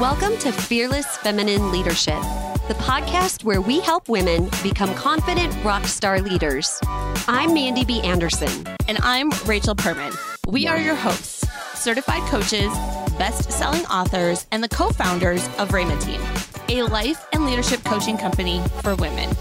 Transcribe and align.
Welcome 0.00 0.38
to 0.38 0.52
Fearless 0.52 1.16
Feminine 1.16 1.72
Leadership, 1.72 2.20
the 2.68 2.76
podcast 2.78 3.42
where 3.42 3.60
we 3.60 3.80
help 3.80 4.08
women 4.08 4.48
become 4.62 4.94
confident 4.94 5.52
rock 5.64 5.86
star 5.86 6.20
leaders. 6.20 6.78
I'm 7.26 7.52
Mandy 7.52 7.84
B. 7.84 8.00
Anderson. 8.02 8.48
And 8.86 8.98
I'm 9.02 9.30
Rachel 9.44 9.74
Perman. 9.74 10.16
We 10.46 10.68
are 10.68 10.78
your 10.78 10.94
hosts, 10.94 11.44
certified 11.74 12.22
coaches, 12.30 12.72
best 13.18 13.50
selling 13.50 13.84
authors, 13.86 14.46
and 14.52 14.62
the 14.62 14.68
co 14.68 14.90
founders 14.90 15.44
of 15.58 15.70
Rhema 15.70 16.00
Team, 16.00 16.20
a 16.68 16.88
life 16.88 17.26
and 17.32 17.44
leadership 17.44 17.82
coaching 17.82 18.16
company 18.16 18.62
for 18.82 18.94
women. 18.94 19.34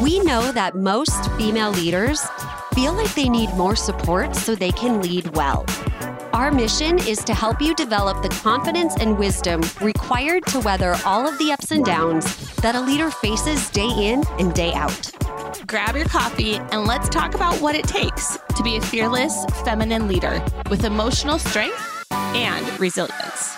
We 0.00 0.20
know 0.20 0.52
that 0.52 0.74
most 0.74 1.30
female 1.32 1.72
leaders 1.72 2.26
feel 2.72 2.94
like 2.94 3.14
they 3.14 3.28
need 3.28 3.50
more 3.56 3.76
support 3.76 4.34
so 4.36 4.54
they 4.54 4.72
can 4.72 5.02
lead 5.02 5.36
well. 5.36 5.66
Our 6.32 6.50
mission 6.50 6.98
is 6.98 7.24
to 7.24 7.34
help 7.34 7.60
you 7.60 7.74
develop 7.74 8.22
the 8.22 8.28
confidence 8.28 8.94
and 8.96 9.18
wisdom 9.18 9.62
required 9.80 10.44
to 10.46 10.60
weather 10.60 10.96
all 11.04 11.26
of 11.26 11.38
the 11.38 11.52
ups 11.52 11.70
and 11.70 11.84
downs 11.84 12.36
that 12.56 12.74
a 12.74 12.80
leader 12.80 13.10
faces 13.10 13.70
day 13.70 13.88
in 13.88 14.24
and 14.38 14.52
day 14.52 14.72
out. 14.74 15.10
Grab 15.66 15.96
your 15.96 16.06
coffee 16.06 16.56
and 16.56 16.86
let's 16.86 17.08
talk 17.08 17.34
about 17.34 17.60
what 17.60 17.74
it 17.74 17.84
takes 17.86 18.38
to 18.56 18.62
be 18.62 18.76
a 18.76 18.80
fearless 18.80 19.44
feminine 19.64 20.06
leader 20.06 20.44
with 20.68 20.84
emotional 20.84 21.38
strength 21.38 22.04
and 22.12 22.78
resilience. 22.78 23.56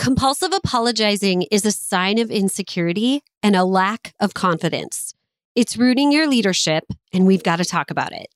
Compulsive 0.00 0.54
apologizing 0.54 1.42
is 1.50 1.66
a 1.66 1.70
sign 1.70 2.18
of 2.18 2.30
insecurity 2.30 3.22
and 3.42 3.54
a 3.54 3.64
lack 3.64 4.14
of 4.18 4.32
confidence. 4.32 5.12
It's 5.54 5.76
rooting 5.76 6.10
your 6.10 6.26
leadership, 6.26 6.84
and 7.12 7.26
we've 7.26 7.42
got 7.42 7.56
to 7.56 7.66
talk 7.66 7.90
about 7.90 8.14
it. 8.14 8.28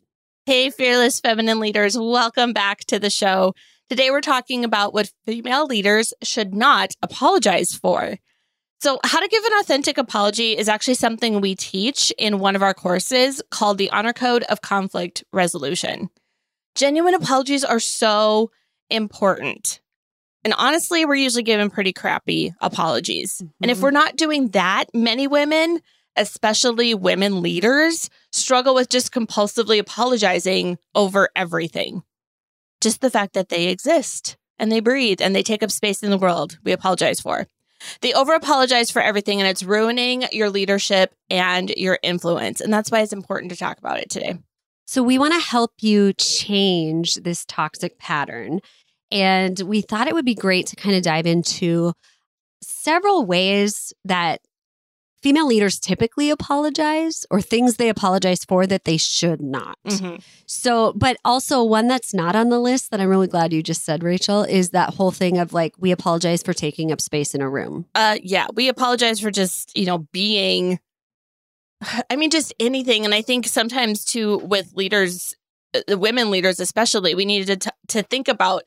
Hey, 0.44 0.68
fearless 0.68 1.20
feminine 1.20 1.60
leaders, 1.60 1.96
welcome 1.98 2.52
back 2.52 2.80
to 2.88 2.98
the 2.98 3.08
show. 3.08 3.54
Today, 3.88 4.10
we're 4.10 4.20
talking 4.20 4.62
about 4.62 4.92
what 4.92 5.10
female 5.24 5.64
leaders 5.64 6.12
should 6.22 6.54
not 6.54 6.92
apologize 7.00 7.72
for. 7.72 8.18
So, 8.82 9.00
how 9.02 9.20
to 9.20 9.28
give 9.28 9.44
an 9.44 9.58
authentic 9.60 9.96
apology 9.96 10.54
is 10.54 10.68
actually 10.68 10.96
something 10.96 11.40
we 11.40 11.54
teach 11.54 12.12
in 12.18 12.40
one 12.40 12.56
of 12.56 12.62
our 12.62 12.74
courses 12.74 13.40
called 13.50 13.78
the 13.78 13.88
Honor 13.90 14.12
Code 14.12 14.42
of 14.50 14.60
Conflict 14.60 15.24
Resolution. 15.32 16.10
Genuine 16.74 17.14
apologies 17.14 17.64
are 17.64 17.80
so 17.80 18.50
important. 18.90 19.80
And 20.44 20.54
honestly, 20.58 21.06
we're 21.06 21.14
usually 21.14 21.42
given 21.42 21.70
pretty 21.70 21.92
crappy 21.92 22.52
apologies. 22.60 23.38
Mm-hmm. 23.38 23.50
And 23.62 23.70
if 23.70 23.78
mm-hmm. 23.78 23.84
we're 23.84 23.90
not 23.92 24.16
doing 24.16 24.48
that, 24.48 24.84
many 24.92 25.26
women, 25.26 25.80
especially 26.16 26.94
women 26.94 27.40
leaders, 27.42 28.10
struggle 28.30 28.74
with 28.74 28.90
just 28.90 29.12
compulsively 29.12 29.78
apologizing 29.78 30.78
over 30.94 31.30
everything. 31.34 32.02
Just 32.80 33.00
the 33.00 33.10
fact 33.10 33.32
that 33.32 33.48
they 33.48 33.68
exist 33.68 34.36
and 34.58 34.70
they 34.70 34.80
breathe 34.80 35.22
and 35.22 35.34
they 35.34 35.42
take 35.42 35.62
up 35.62 35.70
space 35.70 36.02
in 36.02 36.10
the 36.10 36.18
world, 36.18 36.58
we 36.62 36.72
apologize 36.72 37.20
for. 37.20 37.46
They 38.02 38.12
over 38.12 38.34
apologize 38.34 38.90
for 38.90 39.02
everything 39.02 39.40
and 39.40 39.48
it's 39.48 39.62
ruining 39.62 40.24
your 40.32 40.50
leadership 40.50 41.14
and 41.30 41.70
your 41.70 41.98
influence. 42.02 42.60
And 42.60 42.72
that's 42.72 42.90
why 42.90 43.00
it's 43.00 43.12
important 43.12 43.50
to 43.50 43.58
talk 43.58 43.78
about 43.78 43.98
it 43.98 44.10
today. 44.10 44.38
So, 44.86 45.02
we 45.02 45.18
want 45.18 45.32
to 45.32 45.40
help 45.40 45.72
you 45.80 46.12
change 46.12 47.14
this 47.14 47.46
toxic 47.46 47.98
pattern 47.98 48.60
and 49.14 49.58
we 49.60 49.80
thought 49.80 50.08
it 50.08 50.14
would 50.14 50.24
be 50.24 50.34
great 50.34 50.66
to 50.66 50.76
kind 50.76 50.96
of 50.96 51.02
dive 51.02 51.24
into 51.26 51.92
several 52.60 53.24
ways 53.24 53.92
that 54.04 54.40
female 55.22 55.46
leaders 55.46 55.78
typically 55.78 56.28
apologize 56.28 57.24
or 57.30 57.40
things 57.40 57.76
they 57.76 57.88
apologize 57.88 58.44
for 58.44 58.66
that 58.66 58.84
they 58.84 58.98
should 58.98 59.40
not. 59.40 59.78
Mm-hmm. 59.86 60.16
So, 60.44 60.92
but 60.94 61.16
also 61.24 61.64
one 61.64 61.88
that's 61.88 62.12
not 62.12 62.36
on 62.36 62.50
the 62.50 62.58
list 62.58 62.90
that 62.90 63.00
I'm 63.00 63.08
really 63.08 63.28
glad 63.28 63.50
you 63.50 63.62
just 63.62 63.84
said, 63.84 64.02
Rachel, 64.02 64.42
is 64.42 64.70
that 64.70 64.94
whole 64.94 65.12
thing 65.12 65.38
of 65.38 65.54
like, 65.54 65.76
we 65.78 65.92
apologize 65.92 66.42
for 66.42 66.52
taking 66.52 66.92
up 66.92 67.00
space 67.00 67.34
in 67.34 67.40
a 67.40 67.48
room. 67.48 67.86
Uh, 67.94 68.18
yeah, 68.22 68.48
we 68.52 68.68
apologize 68.68 69.20
for 69.20 69.30
just, 69.30 69.74
you 69.74 69.86
know, 69.86 69.98
being, 70.12 70.78
I 72.10 72.16
mean, 72.16 72.30
just 72.30 72.52
anything. 72.60 73.06
And 73.06 73.14
I 73.14 73.22
think 73.22 73.46
sometimes 73.46 74.04
too, 74.04 74.38
with 74.38 74.74
leaders, 74.74 75.34
uh, 75.72 75.80
the 75.86 75.96
women 75.96 76.30
leaders 76.30 76.60
especially, 76.60 77.14
we 77.14 77.24
needed 77.24 77.62
to, 77.62 77.70
t- 77.70 77.76
to 77.88 78.02
think 78.02 78.28
about 78.28 78.64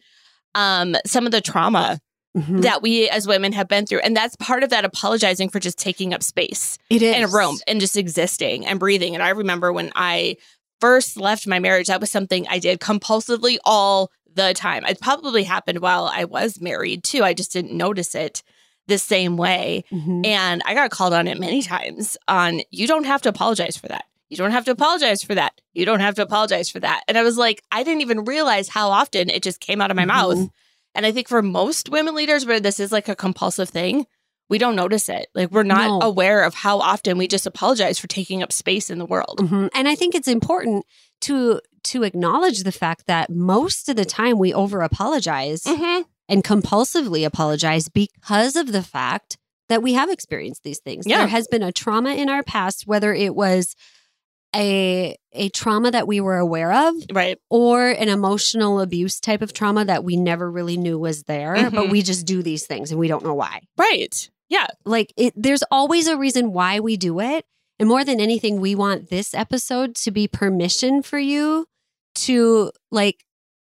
um, 0.57 0.95
some 1.06 1.25
of 1.25 1.31
the 1.31 1.41
trauma 1.41 2.00
Mm-hmm. 2.35 2.62
that 2.62 2.84
we 2.84 3.09
as 3.09 3.25
women 3.25 3.51
have 3.53 3.68
been 3.68 3.88
through. 3.88 4.01
And 4.01 4.16
that's 4.16 4.35
part 4.35 4.62
of 4.62 4.69
that 4.69 4.85
apologizing 4.85 5.50
for 5.50 5.59
just 5.59 5.79
taking 5.79 6.13
up 6.13 6.22
space 6.22 6.78
it 6.88 7.01
is. 7.01 7.16
in 7.16 7.23
a 7.23 7.28
room 7.28 7.57
and 7.66 7.79
just 7.79 7.97
existing 7.97 8.63
and 8.63 8.79
breathing. 8.79 9.16
And 9.16 9.23
I 9.23 9.29
remember 9.29 9.73
when 9.73 9.91
I 9.96 10.38
first 10.79 11.17
left 11.17 11.47
my 11.47 11.57
marriage, 11.57 11.88
that 11.88 12.00
was 12.00 12.12
something 12.12 12.46
I 12.47 12.59
did 12.59 12.79
compulsively 12.79 13.57
all 13.66 14.12
the 14.35 14.53
time. 14.53 14.85
It 14.85 15.01
probably 15.01 15.46
happened 15.46 15.79
while 15.79 16.12
I 16.13 16.25
was 16.25 16.62
married 16.62 17.03
too. 17.03 17.23
I 17.23 17.34
just 17.34 17.51
didn't 17.51 17.75
notice 17.75 18.13
it 18.13 18.44
the 18.85 19.00
same 19.00 19.35
way. 19.35 19.84
Mm-hmm. 19.91 20.25
And 20.25 20.62
I 20.63 20.75
got 20.75 20.91
called 20.91 21.13
on 21.13 21.28
it 21.28 21.40
many 21.40 21.63
times 21.63 22.17
on 22.28 22.62
you 22.69 22.85
don't 22.85 23.06
have 23.06 23.23
to 23.23 23.29
apologize 23.29 23.78
for 23.78 23.88
that. 23.88 24.06
You 24.30 24.38
don't 24.38 24.52
have 24.52 24.66
to 24.66 24.72
apologize 24.72 25.24
for 25.24 25.36
that. 25.36 25.60
You 25.74 25.86
don't 25.86 26.02
have 26.02 26.16
to 26.16 26.22
apologize 26.22 26.70
for 26.70 26.80
that. 26.80 27.04
And 27.08 27.18
I 27.18 27.24
was 27.24 27.38
like, 27.38 27.64
I 27.72 27.84
didn't 27.84 28.02
even 28.02 28.26
realize 28.26 28.68
how 28.68 28.90
often 28.90 29.30
it 29.30 29.44
just 29.44 29.60
came 29.60 29.82
out 29.82 29.92
of 29.92 29.96
my 29.96 30.06
mm-hmm. 30.06 30.40
mouth. 30.40 30.50
And 30.96 31.06
I 31.06 31.12
think 31.12 31.28
for 31.30 31.42
most 31.42 31.90
women 31.90 32.16
leaders 32.16 32.46
where 32.46 32.60
this 32.60 32.80
is 32.80 32.92
like 32.92 33.08
a 33.08 33.16
compulsive 33.16 33.70
thing, 33.70 34.06
we 34.50 34.58
don't 34.58 34.76
notice 34.76 35.10
it. 35.10 35.28
Like 35.36 35.52
we're 35.52 35.64
not 35.64 35.88
no. 35.88 36.08
aware 36.08 36.44
of 36.44 36.54
how 36.54 36.80
often 36.80 37.18
we 37.18 37.28
just 37.28 37.46
apologize 37.46 38.00
for 38.00 38.08
taking 38.08 38.42
up 38.42 38.52
space 38.52 38.90
in 38.90 38.98
the 38.98 39.06
world. 39.06 39.40
Mm-hmm. 39.42 39.68
And 39.74 39.88
I 39.88 39.96
think 39.96 40.16
it's 40.16 40.28
important 40.28 40.86
to 41.22 41.62
to 41.84 42.04
acknowledge 42.04 42.64
the 42.64 42.72
fact 42.72 43.08
that 43.08 43.30
most 43.30 43.88
of 43.88 43.96
the 43.96 44.06
time 44.06 44.38
we 44.38 44.54
over 44.54 44.82
apologize 44.82 45.64
mm-hmm. 45.64 46.02
and 46.28 46.44
compulsively 46.44 47.26
apologize 47.26 47.88
because 47.88 48.56
of 48.56 48.72
the 48.72 48.84
fact 48.84 49.38
that 49.70 49.82
we 49.82 49.94
have 49.94 50.09
experienced 50.09 50.64
these 50.64 50.80
things. 50.80 51.06
Yeah. 51.06 51.20
There 51.20 51.28
has 51.28 51.48
been 51.48 51.64
a 51.64 51.72
trauma 51.72 52.14
in 52.14 52.30
our 52.30 52.44
past, 52.44 52.88
whether 52.88 53.14
it 53.14 53.36
was 53.36 53.76
a 54.56 55.16
a 55.34 55.50
trauma 55.50 55.91
that 55.91 56.08
we 56.08 56.19
were 56.19 56.38
aware 56.38 56.72
of 56.72 56.96
right. 57.12 57.38
or 57.50 57.90
an 57.90 58.09
emotional 58.09 58.80
abuse 58.80 59.19
type 59.19 59.41
of 59.41 59.53
trauma 59.53 59.85
that 59.85 60.03
we 60.03 60.18
never 60.18 60.50
really 60.50 60.78
knew 60.78 60.97
was 60.97 61.24
there 61.24 61.56
mm-hmm. 61.56 61.75
but 61.75 61.90
we 61.90 62.02
just 62.02 62.25
do 62.25 62.41
these 62.41 62.66
things 62.66 62.91
and 62.91 63.00
we 63.00 63.08
don't 63.08 63.24
know 63.24 63.34
why. 63.34 63.62
Right. 63.78 64.30
Yeah. 64.50 64.68
Like 64.85 65.13
it, 65.18 65.34
there's 65.35 65.63
always 65.69 66.08
a 66.08 66.18
reason 66.18 66.53
why 66.53 66.80
we 66.80 66.97
do 66.97 67.19
it. 67.19 67.46
And 67.80 67.88
more 67.88 68.03
than 68.03 68.19
anything 68.19 68.59
we 68.59 68.74
want 68.74 69.09
this 69.09 69.35
episode 69.35 69.96
to 69.97 70.12
be 70.12 70.28
permission 70.28 71.03
for 71.03 71.19
you 71.19 71.68
to 72.16 72.72
like 72.90 73.24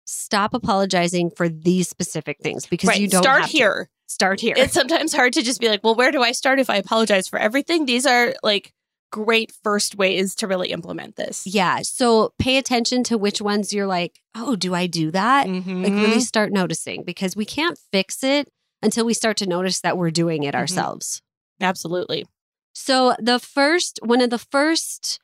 stop 0.05 0.55
apologizing 0.55 1.31
for 1.31 1.49
these 1.49 1.89
specific 1.89 2.39
things 2.41 2.67
because 2.67 2.89
right. 2.89 3.01
you 3.01 3.09
don't 3.09 3.23
start 3.23 3.47
here. 3.47 3.91
Start 4.07 4.41
here. 4.41 4.55
It's 4.57 4.75
sometimes 4.75 5.13
hard 5.13 5.33
to 5.33 5.43
just 5.43 5.61
be 5.61 5.69
like 5.69 5.83
well 5.83 5.97
where 5.97 6.13
do 6.13 6.23
i 6.23 6.31
start 6.31 6.61
if 6.61 6.71
i 6.71 6.77
apologize 6.77 7.27
for 7.27 7.41
everything? 7.41 7.87
These 7.87 8.07
are 8.07 8.35
like 8.45 8.73
great 9.11 9.53
first 9.63 9.97
ways 9.97 10.35
to 10.37 10.47
really 10.47 10.71
implement 10.71 11.17
this. 11.17 11.47
Yeah. 11.47 11.81
So 11.83 12.33
pay 12.39 12.57
attention 12.57 13.05
to 13.05 13.19
which 13.19 13.41
ones 13.41 13.73
you're 13.73 13.87
like, 13.87 14.21
oh, 14.35 14.57
do 14.57 14.75
I 14.75 14.87
do 14.87 15.11
that? 15.11 15.47
Mm-hmm. 15.47 15.85
Like 15.85 15.93
really 15.93 16.21
start 16.21 16.53
noticing 16.53 17.05
because 17.05 17.37
we 17.37 17.45
can't 17.45 17.79
fix 17.93 18.23
it 18.23 18.49
until 18.83 19.05
we 19.05 19.15
start 19.15 19.37
to 19.39 19.47
notice 19.47 19.81
that 19.81 19.97
we're 19.97 20.11
doing 20.11 20.43
it 20.43 20.49
mm-hmm. 20.49 20.61
ourselves. 20.61 21.23
Absolutely. 21.61 22.27
So 22.75 23.15
the 23.19 23.39
first, 23.39 23.99
one 24.03 24.21
of 24.21 24.31
the 24.31 24.39
first 24.39 25.19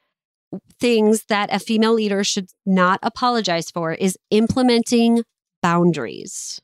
things 0.80 1.24
that 1.24 1.52
a 1.52 1.58
female 1.58 1.94
leader 1.94 2.24
should 2.24 2.48
not 2.64 2.98
apologize 3.02 3.70
for 3.70 3.92
is 3.92 4.18
implementing 4.30 5.22
boundaries. 5.62 6.60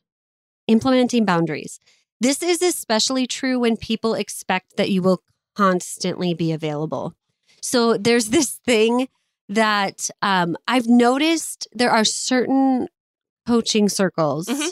Implementing 0.67 1.25
boundaries. 1.25 1.79
This 2.21 2.43
is 2.43 2.61
especially 2.61 3.27
true 3.27 3.59
when 3.59 3.77
people 3.77 4.13
expect 4.13 4.77
that 4.77 4.89
you 4.89 5.01
will 5.01 5.21
constantly 5.59 6.33
be 6.33 6.51
available. 6.51 7.13
So 7.61 7.97
there's 7.97 8.29
this 8.29 8.59
thing 8.65 9.09
that 9.49 10.09
um, 10.21 10.55
I've 10.67 10.87
noticed 10.87 11.67
there 11.73 11.91
are 11.91 12.05
certain 12.05 12.87
coaching 13.45 13.89
circles 13.89 14.47
mm-hmm. 14.47 14.69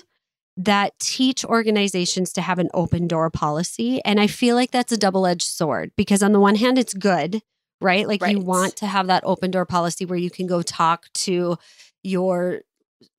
that 0.57 0.97
teach 0.99 1.43
organizations 1.43 2.31
to 2.33 2.41
have 2.41 2.59
an 2.59 2.69
open 2.73 3.07
door 3.07 3.29
policy. 3.29 4.01
And 4.05 4.19
I 4.19 4.27
feel 4.27 4.55
like 4.55 4.71
that's 4.71 4.91
a 4.91 4.97
double 4.97 5.25
edged 5.25 5.47
sword 5.47 5.91
because, 5.97 6.23
on 6.23 6.31
the 6.31 6.39
one 6.39 6.55
hand, 6.55 6.77
it's 6.77 6.93
good, 6.93 7.41
right? 7.81 8.07
Like 8.07 8.21
right. 8.21 8.31
you 8.31 8.39
want 8.39 8.75
to 8.77 8.85
have 8.85 9.07
that 9.07 9.23
open 9.25 9.51
door 9.51 9.65
policy 9.65 10.05
where 10.05 10.19
you 10.19 10.29
can 10.29 10.47
go 10.47 10.61
talk 10.61 11.11
to 11.25 11.57
your 12.03 12.61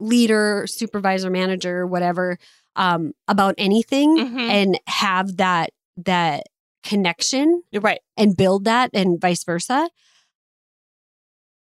leader, 0.01 0.65
supervisor, 0.67 1.29
manager, 1.31 1.87
whatever, 1.87 2.39
um, 2.77 3.13
about 3.27 3.55
anything 3.59 4.17
mm-hmm. 4.17 4.39
and 4.39 4.81
have 4.87 5.37
that 5.37 5.73
that 6.05 6.45
connection 6.85 7.63
right 7.73 8.01
and 8.17 8.37
build 8.37 8.65
that 8.65 8.91
and 8.95 9.21
vice 9.21 9.45
versa 9.45 9.89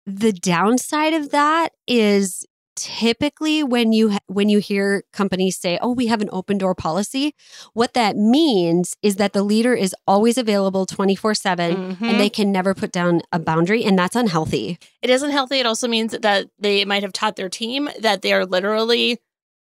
the 0.05 0.33
downside 0.33 1.13
of 1.13 1.29
that 1.31 1.69
is 1.87 2.45
typically 2.75 3.63
when 3.63 3.93
you 3.93 4.17
when 4.25 4.49
you 4.49 4.57
hear 4.57 5.03
companies 5.13 5.55
say 5.59 5.77
oh 5.83 5.91
we 5.91 6.07
have 6.07 6.21
an 6.21 6.29
open 6.31 6.57
door 6.57 6.73
policy 6.73 7.35
what 7.73 7.93
that 7.93 8.15
means 8.15 8.95
is 9.03 9.17
that 9.17 9.31
the 9.31 9.43
leader 9.43 9.75
is 9.75 9.95
always 10.07 10.39
available 10.39 10.87
24/7 10.87 11.75
Mhm. 11.75 12.09
and 12.09 12.19
they 12.19 12.31
can 12.31 12.51
never 12.51 12.73
put 12.73 12.91
down 12.91 13.21
a 13.31 13.37
boundary 13.37 13.83
and 13.83 13.97
that's 13.97 14.15
unhealthy 14.15 14.79
it 15.03 15.09
isn't 15.11 15.31
healthy. 15.31 15.59
It 15.59 15.65
also 15.67 15.87
means 15.87 16.13
that 16.19 16.47
they 16.57 16.83
might 16.85 17.03
have 17.03 17.11
taught 17.13 17.35
their 17.35 17.49
team 17.49 17.89
that 17.99 18.21
they 18.23 18.33
are 18.33 18.45
literally 18.45 19.19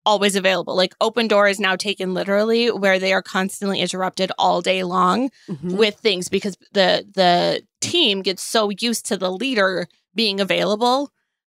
always 0.08 0.34
available. 0.36 0.74
Like 0.74 0.94
open 1.00 1.28
door 1.28 1.46
is 1.48 1.60
now 1.60 1.76
taken 1.76 2.14
literally 2.14 2.70
where 2.70 2.98
they 2.98 3.12
are 3.12 3.22
constantly 3.22 3.78
interrupted 3.80 4.32
all 4.38 4.62
day 4.62 4.82
long 4.82 5.30
Mhm. 5.50 5.76
with 5.76 5.96
things 5.96 6.28
because 6.28 6.56
the 6.72 7.04
the 7.14 7.62
team 7.80 8.22
gets 8.22 8.42
so 8.42 8.70
used 8.88 9.04
to 9.06 9.16
the 9.16 9.30
leader 9.30 9.86
being 10.14 10.40
available. 10.40 11.10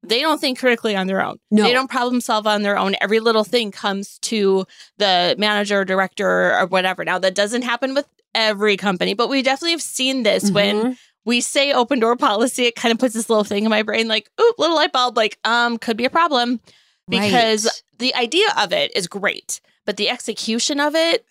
They 0.05 0.19
don't 0.21 0.39
think 0.39 0.59
critically 0.59 0.95
on 0.95 1.07
their 1.07 1.21
own. 1.27 1.37
No. 1.49 1.63
They 1.63 1.73
don't 1.73 1.89
problem 1.89 2.21
solve 2.21 2.45
on 2.45 2.61
their 2.61 2.77
own. 2.77 2.93
Every 3.01 3.19
little 3.19 3.43
thing 3.45 3.71
comes 3.71 4.19
to 4.31 4.65
the 4.97 5.35
manager, 5.39 5.83
director, 5.83 6.53
or 6.59 6.65
whatever. 6.67 7.03
Now 7.03 7.17
that 7.19 7.35
doesn't 7.35 7.63
happen 7.63 7.93
with 7.95 8.05
every 8.35 8.77
company, 8.77 9.13
but 9.15 9.29
we 9.29 9.41
definitely 9.41 9.71
have 9.71 9.81
seen 9.81 10.23
this 10.23 10.51
when 10.51 10.75
Mhm. 10.75 10.97
we 11.25 11.39
say 11.41 11.71
open 11.71 11.99
door 11.99 12.15
policy, 12.17 12.65
it 12.65 12.75
kind 12.75 12.91
of 12.91 12.99
puts 12.99 13.13
this 13.15 13.29
little 13.29 13.45
thing 13.45 13.63
in 13.63 13.69
my 13.69 13.81
brain 13.81 14.07
like, 14.07 14.29
oop, 14.41 14.55
little 14.59 14.75
light 14.75 14.91
bulb, 14.91 15.15
like, 15.17 15.37
um, 15.45 15.77
could 15.77 15.95
be 15.97 16.05
a 16.05 16.09
problem. 16.09 16.59
Because 17.07 17.65
Right. 17.65 17.83
the 17.99 18.15
idea 18.15 18.47
of 18.57 18.71
it 18.73 18.95
is 18.95 19.07
great, 19.07 19.59
but 19.85 19.97
the 19.97 20.09
execution 20.09 20.79
of 20.79 20.95
it 20.95 21.25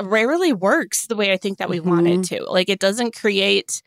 rarely 0.00 0.52
works 0.52 1.06
the 1.06 1.16
way 1.16 1.32
I 1.32 1.36
think 1.36 1.58
that 1.58 1.68
we 1.70 1.80
want 1.80 2.06
it 2.08 2.20
Mm-hmm. 2.20 2.44
to. 2.44 2.44
Like 2.44 2.68
it 2.68 2.78
doesn't 2.80 3.14
create 3.14 3.82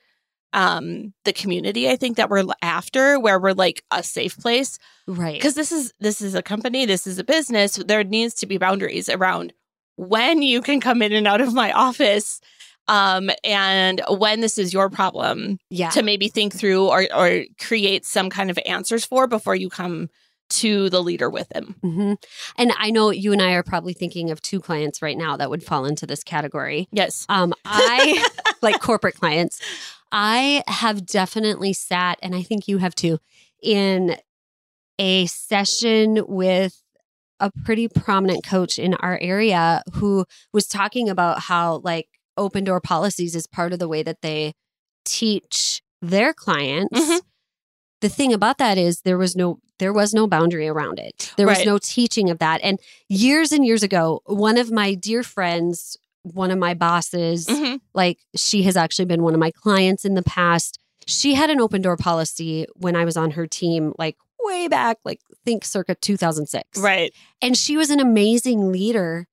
um 0.54 1.14
the 1.26 1.34
community 1.34 1.90
I 1.90 1.98
think 1.98 2.16
that 2.16 2.30
we're 2.30 2.46
after 2.62 3.20
where 3.20 3.38
we're 3.40 3.52
like 3.52 3.84
a 3.92 4.02
safe 4.02 4.38
place 4.38 4.80
right 5.06 5.34
because 5.34 5.56
this 5.56 5.72
is 5.74 5.92
this 6.00 6.22
is 6.22 6.34
a 6.34 6.42
company, 6.42 6.86
this 6.86 7.06
is 7.08 7.20
a 7.20 7.26
business. 7.26 7.76
There 7.76 8.04
needs 8.06 8.36
to 8.36 8.46
be 8.46 8.58
boundaries 8.58 9.10
around 9.10 9.52
when 9.98 10.42
you 10.42 10.62
can 10.62 10.80
come 10.80 11.02
in 11.02 11.12
and 11.12 11.28
out 11.28 11.42
of 11.42 11.54
my 11.54 11.72
office 11.74 12.40
um 12.88 13.30
and 13.44 14.02
when 14.10 14.40
this 14.40 14.58
is 14.58 14.72
your 14.74 14.90
problem 14.90 15.58
yeah 15.70 15.90
to 15.90 16.04
maybe 16.04 16.30
think 16.30 16.54
through 16.54 16.88
or 16.88 17.06
or 17.14 17.44
create 17.60 18.06
some 18.06 18.30
kind 18.30 18.50
of 18.50 18.58
answers 18.66 19.04
for 19.04 19.28
before 19.28 19.56
you 19.56 19.70
come 19.70 20.10
to 20.50 20.90
the 20.90 21.02
leader 21.02 21.30
with 21.30 21.50
them. 21.50 21.76
hmm 21.82 22.14
And 22.58 22.72
I 22.78 22.92
know 22.92 23.10
you 23.10 23.32
and 23.32 23.42
I 23.42 23.54
are 23.54 23.64
probably 23.64 23.94
thinking 23.94 24.32
of 24.32 24.42
two 24.42 24.60
clients 24.60 25.02
right 25.02 25.18
now 25.18 25.38
that 25.38 25.50
would 25.50 25.64
fall 25.64 25.86
into 25.86 26.06
this 26.06 26.24
category. 26.24 26.88
Yes. 26.92 27.26
Um, 27.30 27.54
I 27.66 28.26
like 28.62 28.80
corporate 28.82 29.16
clients. 29.16 29.60
I 30.12 30.64
have 30.68 31.06
definitely 31.06 31.74
sat, 31.74 32.20
and 32.22 32.36
I 32.36 32.42
think 32.42 32.68
you 32.68 32.78
have 32.78 32.96
too, 32.96 33.20
in 33.62 34.16
a 35.00 35.26
session 35.26 36.24
with 36.28 36.82
a 37.40 37.52
pretty 37.66 37.88
prominent 37.90 38.46
coach 38.46 38.80
in 38.80 38.94
our 38.96 39.18
area 39.22 39.84
who 39.96 40.26
was 40.54 40.68
talking 40.68 41.10
about 41.10 41.40
how 41.42 41.78
like 41.84 42.08
open 42.38 42.64
door 42.64 42.80
policies 42.80 43.36
is 43.36 43.46
part 43.48 43.74
of 43.74 43.80
the 43.80 43.90
way 43.90 44.04
that 44.04 44.22
they 44.22 44.54
teach 45.04 45.82
their 46.02 46.34
clients. 46.34 46.98
Mhm. 46.98 47.20
The 48.06 48.10
thing 48.10 48.34
about 48.34 48.60
that 48.60 48.78
is 48.78 49.02
there 49.02 49.18
was 49.18 49.36
no 49.36 49.60
there 49.80 49.92
was 49.92 50.14
no 50.14 50.26
boundary 50.28 50.68
around 50.70 51.00
it. 51.00 51.34
There 51.38 51.48
was 51.48 51.66
no 51.66 51.78
teaching 51.78 52.30
of 52.30 52.38
that. 52.40 52.62
And 52.64 52.80
years 53.10 53.52
and 53.52 53.66
years 53.66 53.84
ago, 53.84 54.22
one 54.26 54.58
of 54.58 54.72
my 54.72 54.94
dear 54.94 55.22
friends, 55.22 55.98
one 56.22 56.50
of 56.52 56.58
my 56.58 56.74
bosses, 56.74 57.48
Mhm. 57.48 57.80
like 57.94 58.20
she 58.36 58.64
has 58.64 58.78
actually 58.78 59.06
been 59.06 59.22
one 59.24 59.34
of 59.34 59.40
my 59.40 59.52
clients 59.52 60.06
in 60.06 60.14
the 60.14 60.22
past. 60.24 60.80
She 61.08 61.34
had 61.34 61.50
an 61.50 61.60
open 61.60 61.82
door 61.82 61.98
policy 61.98 62.68
when 62.76 62.96
I 62.96 63.04
was 63.06 63.18
on 63.18 63.32
her 63.32 63.48
team, 63.48 63.92
like 63.98 64.16
way 64.40 64.68
back, 64.68 64.98
like 65.04 65.20
think 65.44 65.66
circa 65.66 65.96
2006. 65.96 66.80
Right. 66.80 67.12
And 67.42 67.58
she 67.58 67.76
was 67.76 67.90
an 67.90 68.00
amazing 68.00 68.72
leader. 68.72 69.28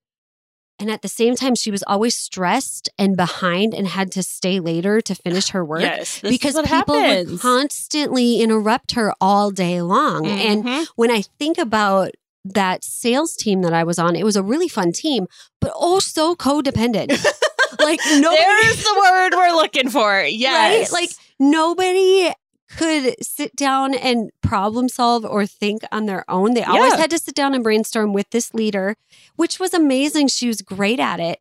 And 0.83 0.91
at 0.91 1.01
the 1.03 1.09
same 1.09 1.37
time, 1.37 1.55
she 1.55 1.71
was 1.71 1.85
always 1.87 2.17
stressed 2.17 2.91
and 2.99 3.17
behind 3.17 3.73
and 3.73 3.87
had 3.87 4.11
to 4.13 4.23
stay 4.25 4.59
later 4.59 5.01
to 5.01 5.15
finish 5.15 5.51
her 5.51 5.65
work 5.65 5.83
Yes. 5.83 6.19
Because 6.21 6.55
people 6.61 6.99
happens. 6.99 7.31
would 7.31 7.41
constantly 7.41 8.41
interrupt 8.41 8.93
her 8.95 9.15
all 9.21 9.53
day 9.53 9.81
long. 9.81 10.27
And 10.27 10.65
Mhm. 10.65 10.87
when 10.97 11.13
I 11.13 11.23
think 11.39 11.57
about 11.57 12.11
that 12.45 12.83
sales 12.83 13.37
team 13.37 13.63
that 13.63 13.73
I 13.73 13.85
was 13.85 14.01
on, 14.01 14.17
it 14.17 14.25
was 14.25 14.35
a 14.35 14.43
really 14.43 14.67
fun 14.67 14.91
team, 14.91 15.29
but 15.61 15.71
oh 15.77 16.01
so 16.01 16.35
codependent. 16.35 17.11
like 17.79 18.01
nobody 18.19 18.37
there's 18.43 18.83
the 18.83 18.97
word 18.99 19.35
we're 19.37 19.55
looking 19.55 19.89
for. 19.89 20.25
Yes. 20.25 20.91
Like 20.91 21.11
nobody 21.39 22.33
could 22.77 23.15
sit 23.25 23.55
down 23.57 23.95
and 23.95 24.31
problem 24.43 24.89
solve 24.89 25.25
or 25.25 25.47
think 25.47 25.83
on 25.93 26.07
their 26.07 26.25
own. 26.29 26.55
They 26.55 26.63
always 26.65 26.93
Yeah. 26.95 27.01
had 27.01 27.11
to 27.11 27.19
sit 27.19 27.35
down 27.35 27.55
and 27.55 27.63
brainstorm 27.65 28.13
with 28.13 28.31
this 28.31 28.53
leader, 28.55 28.97
which 29.37 29.59
was 29.61 29.75
amazing. 29.75 30.29
She 30.29 30.49
was 30.49 30.61
great 30.63 31.01
at 31.01 31.21
it. 31.21 31.41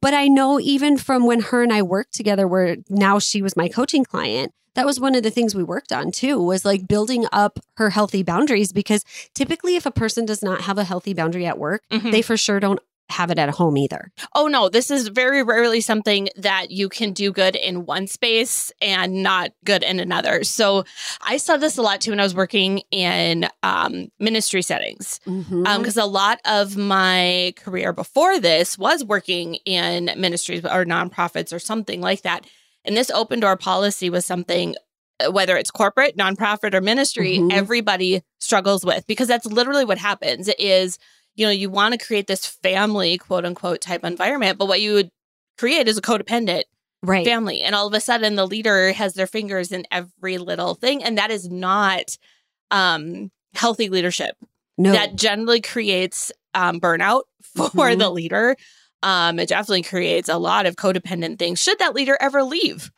But 0.00 0.14
I 0.14 0.26
know 0.28 0.58
even 0.60 0.96
from 0.96 1.24
when 1.26 1.40
her 1.40 1.62
and 1.62 1.72
I 1.72 1.82
worked 1.82 2.14
together, 2.14 2.48
where 2.48 2.76
now 2.88 3.18
she 3.18 3.42
was 3.42 3.56
my 3.56 3.68
coaching 3.68 4.04
client, 4.04 4.52
that 4.74 4.86
was 4.86 4.98
one 4.98 5.14
of 5.14 5.22
the 5.22 5.30
things 5.30 5.54
we 5.54 5.62
worked 5.62 5.92
on 5.92 6.10
too, 6.10 6.42
was 6.42 6.64
like 6.64 6.88
building 6.88 7.26
up 7.30 7.60
her 7.76 7.90
healthy 7.90 8.22
boundaries. 8.24 8.72
Because 8.72 9.04
typically, 9.34 9.76
if 9.76 9.86
a 9.86 9.92
person 9.92 10.26
does 10.26 10.42
not 10.42 10.62
have 10.62 10.78
a 10.78 10.84
healthy 10.84 11.14
boundary 11.14 11.46
at 11.46 11.58
work, 11.58 11.82
Mhm. 11.92 12.10
they 12.10 12.22
for 12.22 12.36
sure 12.36 12.58
don't 12.58 12.80
have 13.10 13.30
it 13.30 13.38
at 13.38 13.50
home 13.50 13.76
either. 13.76 14.10
oh 14.34 14.46
no, 14.46 14.68
this 14.68 14.90
is 14.90 15.08
very 15.08 15.42
rarely 15.42 15.80
something 15.80 16.28
that 16.36 16.70
you 16.70 16.88
can 16.88 17.12
do 17.12 17.30
good 17.32 17.54
in 17.54 17.84
one 17.84 18.06
space 18.06 18.72
and 18.80 19.22
not 19.22 19.50
good 19.64 19.82
in 19.82 20.00
another. 20.00 20.42
So 20.42 20.84
I 21.20 21.36
saw 21.36 21.56
this 21.58 21.76
a 21.76 21.82
lot 21.82 22.00
too 22.00 22.12
when 22.12 22.20
I 22.20 22.22
was 22.24 22.34
working 22.34 22.82
in 22.90 23.46
um, 23.62 24.08
ministry 24.18 24.62
settings. 24.62 25.20
Mhm. 25.26 25.66
Um, 25.66 25.82
because 25.82 25.96
a 25.98 26.06
lot 26.06 26.40
of 26.46 26.76
my 26.76 27.52
career 27.56 27.92
before 27.92 28.40
this 28.40 28.78
was 28.78 29.04
working 29.04 29.56
in 29.66 30.10
ministries 30.16 30.64
or 30.64 30.84
nonprofits 30.84 31.52
or 31.52 31.58
something 31.58 32.00
like 32.00 32.22
that. 32.22 32.46
And 32.86 32.96
this 32.96 33.10
open 33.10 33.38
door 33.40 33.56
policy 33.56 34.08
was 34.10 34.24
something, 34.26 34.74
uh, 35.20 35.30
whether 35.30 35.56
it's 35.56 35.70
corporate, 35.70 36.16
nonprofit, 36.16 36.74
or 36.74 36.80
ministry, 36.80 37.38
Mhm. 37.38 37.52
everybody 37.52 38.22
struggles 38.40 38.84
with 38.84 39.06
because 39.06 39.28
that's 39.28 39.46
literally 39.46 39.84
what 39.84 39.98
happens 39.98 40.48
is, 40.58 40.98
you 41.34 41.46
know, 41.46 41.52
you 41.52 41.70
want 41.70 41.98
to 41.98 42.06
create 42.06 42.26
this 42.26 42.46
family, 42.46 43.18
quote 43.18 43.44
unquote, 43.44 43.80
type 43.80 44.04
environment, 44.04 44.58
but 44.58 44.68
what 44.68 44.80
you 44.80 44.94
would 44.94 45.10
create 45.58 45.88
is 45.88 45.98
a 45.98 46.02
codependent 46.02 46.62
right. 47.02 47.24
family. 47.26 47.62
And 47.62 47.74
all 47.74 47.86
of 47.86 47.94
a 47.94 48.00
sudden 48.00 48.34
the 48.34 48.46
leader 48.46 48.92
has 48.92 49.14
their 49.14 49.26
fingers 49.26 49.72
in 49.72 49.86
every 49.90 50.38
little 50.38 50.74
thing. 50.74 51.02
And 51.02 51.18
that 51.18 51.30
is 51.30 51.48
not 51.48 52.16
um 52.70 53.30
healthy 53.54 53.88
leadership 53.88 54.36
no. 54.78 54.92
that 54.92 55.16
generally 55.16 55.60
creates 55.60 56.32
um, 56.54 56.80
burnout 56.80 57.22
for 57.42 57.68
Mhm. 57.70 57.98
the 57.98 58.10
leader. 58.10 58.56
Um, 59.02 59.38
it 59.38 59.48
definitely 59.48 59.82
creates 59.82 60.28
a 60.28 60.38
lot 60.38 60.66
of 60.66 60.76
codependent 60.76 61.38
things. 61.38 61.60
Should 61.62 61.78
that 61.78 61.94
leader 61.94 62.16
ever 62.20 62.42
leave, 62.42 62.90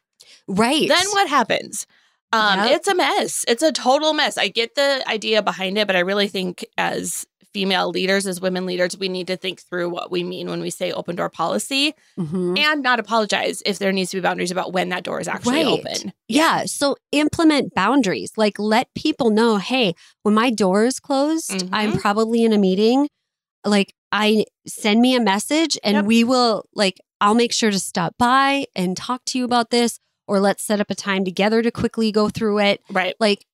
right. 0.47 0.89
then 0.89 1.07
what 1.11 1.29
happens? 1.29 1.87
Um, 2.33 2.61
Yep. 2.61 2.71
It's 2.77 2.89
a 2.89 2.95
mess. 2.95 3.45
It's 3.49 3.63
a 3.63 3.73
total 3.73 4.13
mess. 4.13 4.39
I 4.39 4.49
get 4.49 4.75
the 4.75 5.03
idea 5.07 5.43
behind 5.43 5.79
it, 5.79 5.87
but 5.87 5.97
I 5.97 6.01
really 6.01 6.29
think 6.29 6.65
as 6.79 7.27
female 7.57 7.89
leaders, 7.89 8.27
as 8.27 8.39
women 8.39 8.67
leaders, 8.67 8.99
we 8.99 9.09
need 9.09 9.27
to 9.29 9.37
think 9.37 9.63
through 9.63 9.89
what 9.89 10.11
we 10.11 10.23
mean 10.23 10.47
when 10.51 10.61
we 10.61 10.69
say 10.69 10.93
open 10.93 11.17
door 11.17 11.31
policy 11.31 11.95
Mhm. 12.19 12.59
and 12.59 12.83
not 12.83 13.01
apologize 13.01 13.63
if 13.65 13.79
there 13.79 13.93
needs 13.93 14.11
to 14.11 14.19
be 14.19 14.21
boundaries 14.21 14.51
about 14.51 14.75
when 14.75 14.91
that 14.91 15.05
door 15.05 15.19
is 15.21 15.27
actually 15.27 15.65
Right. 15.65 15.67
open. 15.67 16.13
Yeah. 16.29 16.65
So 16.67 16.97
implement 17.13 17.75
boundaries. 17.75 18.31
Like 18.37 18.59
let 18.59 18.89
people 18.95 19.31
know, 19.31 19.57
hey, 19.57 19.95
when 20.23 20.35
my 20.35 20.51
door 20.51 20.85
is 20.85 21.01
closed, 21.01 21.65
I'm 21.73 21.93
Mhm. 21.95 22.01
probably 22.01 22.45
in 22.45 22.53
a 22.53 22.59
meeting. 22.59 23.09
Like 23.65 23.95
I 24.13 24.45
send 24.67 25.01
me 25.01 25.15
a 25.17 25.21
message 25.21 25.79
and 25.83 25.95
Yep. 25.95 26.05
we 26.05 26.25
will 26.25 26.65
like 26.75 27.01
I'll 27.23 27.35
make 27.35 27.53
sure 27.55 27.71
to 27.71 27.79
stop 27.81 28.13
by 28.19 28.67
and 28.77 28.95
talk 28.95 29.25
to 29.29 29.39
you 29.39 29.45
about 29.47 29.71
this 29.71 29.99
or 30.29 30.39
let's 30.41 30.63
set 30.63 30.81
up 30.83 30.91
a 30.91 30.95
time 30.95 31.25
together 31.25 31.63
to 31.63 31.71
quickly 31.71 32.13
go 32.13 32.29
through 32.29 32.59
it. 32.59 32.83
Right. 32.91 33.15
Like 33.19 33.47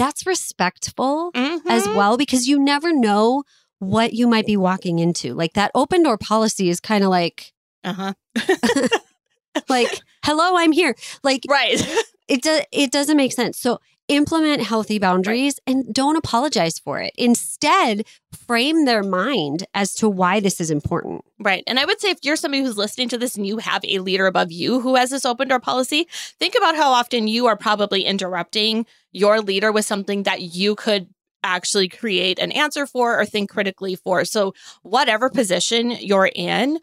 that's 0.00 0.26
respectful 0.26 1.30
as 1.34 1.84
Mhm. 1.86 1.94
well 1.94 2.16
because 2.16 2.48
you 2.48 2.58
never 2.58 2.92
know 2.92 3.44
what 3.78 4.12
you 4.12 4.26
might 4.26 4.46
be 4.46 4.56
walking 4.56 4.98
into. 4.98 5.34
Like 5.34 5.52
that 5.54 5.70
open 5.74 6.02
door 6.02 6.18
policy 6.18 6.68
is 6.68 6.80
kind 6.80 7.04
of 7.04 7.10
like 7.10 7.52
Uh-huh. 7.84 8.12
like 9.68 10.00
hello, 10.24 10.56
I'm 10.56 10.72
here. 10.72 10.94
Like 11.22 11.42
Right. 11.48 11.80
it 12.28 12.42
does 12.42 12.62
it 12.72 12.90
doesn't 12.92 13.16
make 13.16 13.32
sense 13.32 13.58
so 13.58 13.78
implement 14.10 14.62
healthy 14.62 14.98
boundaries 14.98 15.58
and 15.66 15.94
don't 15.94 16.16
apologize 16.16 16.78
for 16.78 17.00
it 17.00 17.12
instead 17.16 18.04
frame 18.46 18.84
their 18.84 19.02
mind 19.02 19.64
as 19.74 19.94
to 19.94 20.08
why 20.08 20.40
this 20.40 20.60
is 20.60 20.70
important 20.70 21.24
Right. 21.42 21.64
And 21.66 21.78
I 21.78 21.86
would 21.86 22.00
say 22.00 22.10
if 22.10 22.18
you're 22.22 22.36
somebody 22.36 22.62
who's 22.62 22.76
listening 22.76 23.08
to 23.10 23.18
this 23.18 23.34
and 23.36 23.46
you 23.46 23.58
have 23.58 23.82
a 23.84 24.00
leader 24.00 24.26
above 24.26 24.52
you 24.52 24.80
who 24.80 24.94
has 24.96 25.08
this 25.08 25.24
open 25.24 25.48
door 25.48 25.58
policy, 25.60 26.06
think 26.38 26.54
about 26.54 26.76
how 26.76 26.90
often 26.92 27.28
you 27.28 27.46
are 27.46 27.56
probably 27.56 28.04
interrupting 28.04 28.84
your 29.12 29.40
leader 29.40 29.72
with 29.72 29.86
something 29.86 30.24
that 30.24 30.42
you 30.42 30.74
could 30.74 31.08
actually 31.42 31.88
create 31.88 32.38
an 32.38 32.52
answer 32.52 32.86
for 32.86 33.18
or 33.18 33.24
think 33.24 33.48
critically 33.50 33.96
for. 33.96 34.26
So 34.26 34.52
whatever 34.82 35.30
position 35.30 35.92
you're 35.92 36.30
in, 36.34 36.78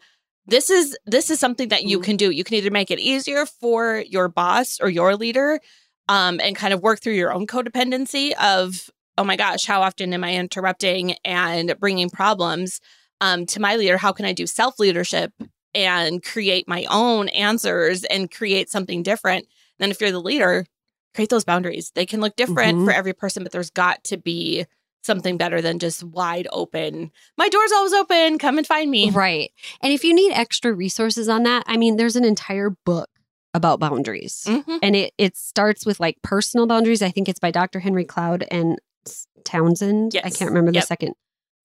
this 0.46 0.70
is 0.70 0.96
this 1.06 1.30
is 1.30 1.38
something 1.38 1.68
that 1.68 1.84
you 1.84 2.00
Mhm. 2.00 2.04
can 2.04 2.16
do. 2.16 2.30
You 2.30 2.42
can 2.42 2.56
either 2.56 2.70
make 2.70 2.90
it 2.90 2.98
easier 2.98 3.46
for 3.46 4.02
your 4.08 4.28
boss 4.28 4.78
or 4.80 4.88
your 4.88 5.14
leader 5.14 5.60
um, 6.08 6.40
and 6.42 6.56
kind 6.56 6.72
of 6.74 6.82
work 6.82 7.00
through 7.00 7.14
your 7.14 7.32
own 7.32 7.46
codependency 7.46 8.32
of 8.34 8.90
oh 9.16 9.24
my 9.24 9.34
gosh, 9.36 9.64
how 9.64 9.82
often 9.82 10.14
am 10.14 10.22
I 10.22 10.34
interrupting 10.36 11.14
and 11.24 11.74
bringing 11.80 12.08
problems 12.08 12.80
um, 13.20 13.46
to 13.46 13.60
my 13.60 13.74
leader? 13.74 13.96
How 13.98 14.12
can 14.12 14.24
I 14.26 14.32
do 14.32 14.46
self 14.46 14.78
leadership 14.78 15.32
and 15.74 16.22
create 16.22 16.68
my 16.68 16.86
own 16.88 17.28
answers 17.30 18.04
and 18.04 18.30
create 18.30 18.70
something 18.70 19.02
different? 19.02 19.46
Then, 19.80 19.90
if 19.90 20.00
you're 20.00 20.12
the 20.12 20.20
leader, 20.20 20.66
create 21.14 21.30
those 21.30 21.44
boundaries. 21.44 21.90
They 21.96 22.06
can 22.06 22.20
look 22.20 22.36
different 22.36 22.78
Mhm. 22.78 22.84
for 22.84 22.92
every 22.92 23.12
person, 23.12 23.42
but 23.42 23.50
there's 23.50 23.70
got 23.70 24.04
to 24.04 24.16
be 24.16 24.66
something 25.02 25.36
better 25.36 25.60
than 25.60 25.78
just 25.78 26.04
wide 26.04 26.46
open. 26.52 27.10
My 27.36 27.48
door's 27.48 27.72
always 27.72 27.92
open. 27.94 28.38
Come 28.38 28.58
and 28.58 28.66
find 28.66 28.90
me. 28.90 29.10
Right. 29.10 29.50
And 29.82 29.92
if 29.92 30.04
you 30.04 30.14
need 30.14 30.32
extra 30.32 30.72
resources 30.72 31.28
on 31.28 31.44
that, 31.44 31.64
I 31.66 31.76
mean, 31.76 31.96
there's 31.96 32.16
an 32.16 32.24
entire 32.24 32.70
book 32.84 33.08
about 33.54 33.80
boundaries. 33.80 34.44
Mhm. 34.46 34.78
And 34.82 34.94
it, 34.96 35.12
it 35.18 35.36
starts 35.36 35.86
with 35.86 35.98
like 36.00 36.16
personal 36.22 36.66
boundaries. 36.66 37.02
I 37.02 37.10
think 37.10 37.28
it's 37.28 37.40
by 37.40 37.50
Dr. 37.50 37.80
Henry 37.80 38.04
Cloud 38.04 38.44
and 38.50 38.78
Townsend. 39.44 40.12
I 40.22 40.30
can't 40.30 40.50
remember 40.50 40.72
the 40.72 40.82
second 40.82 41.14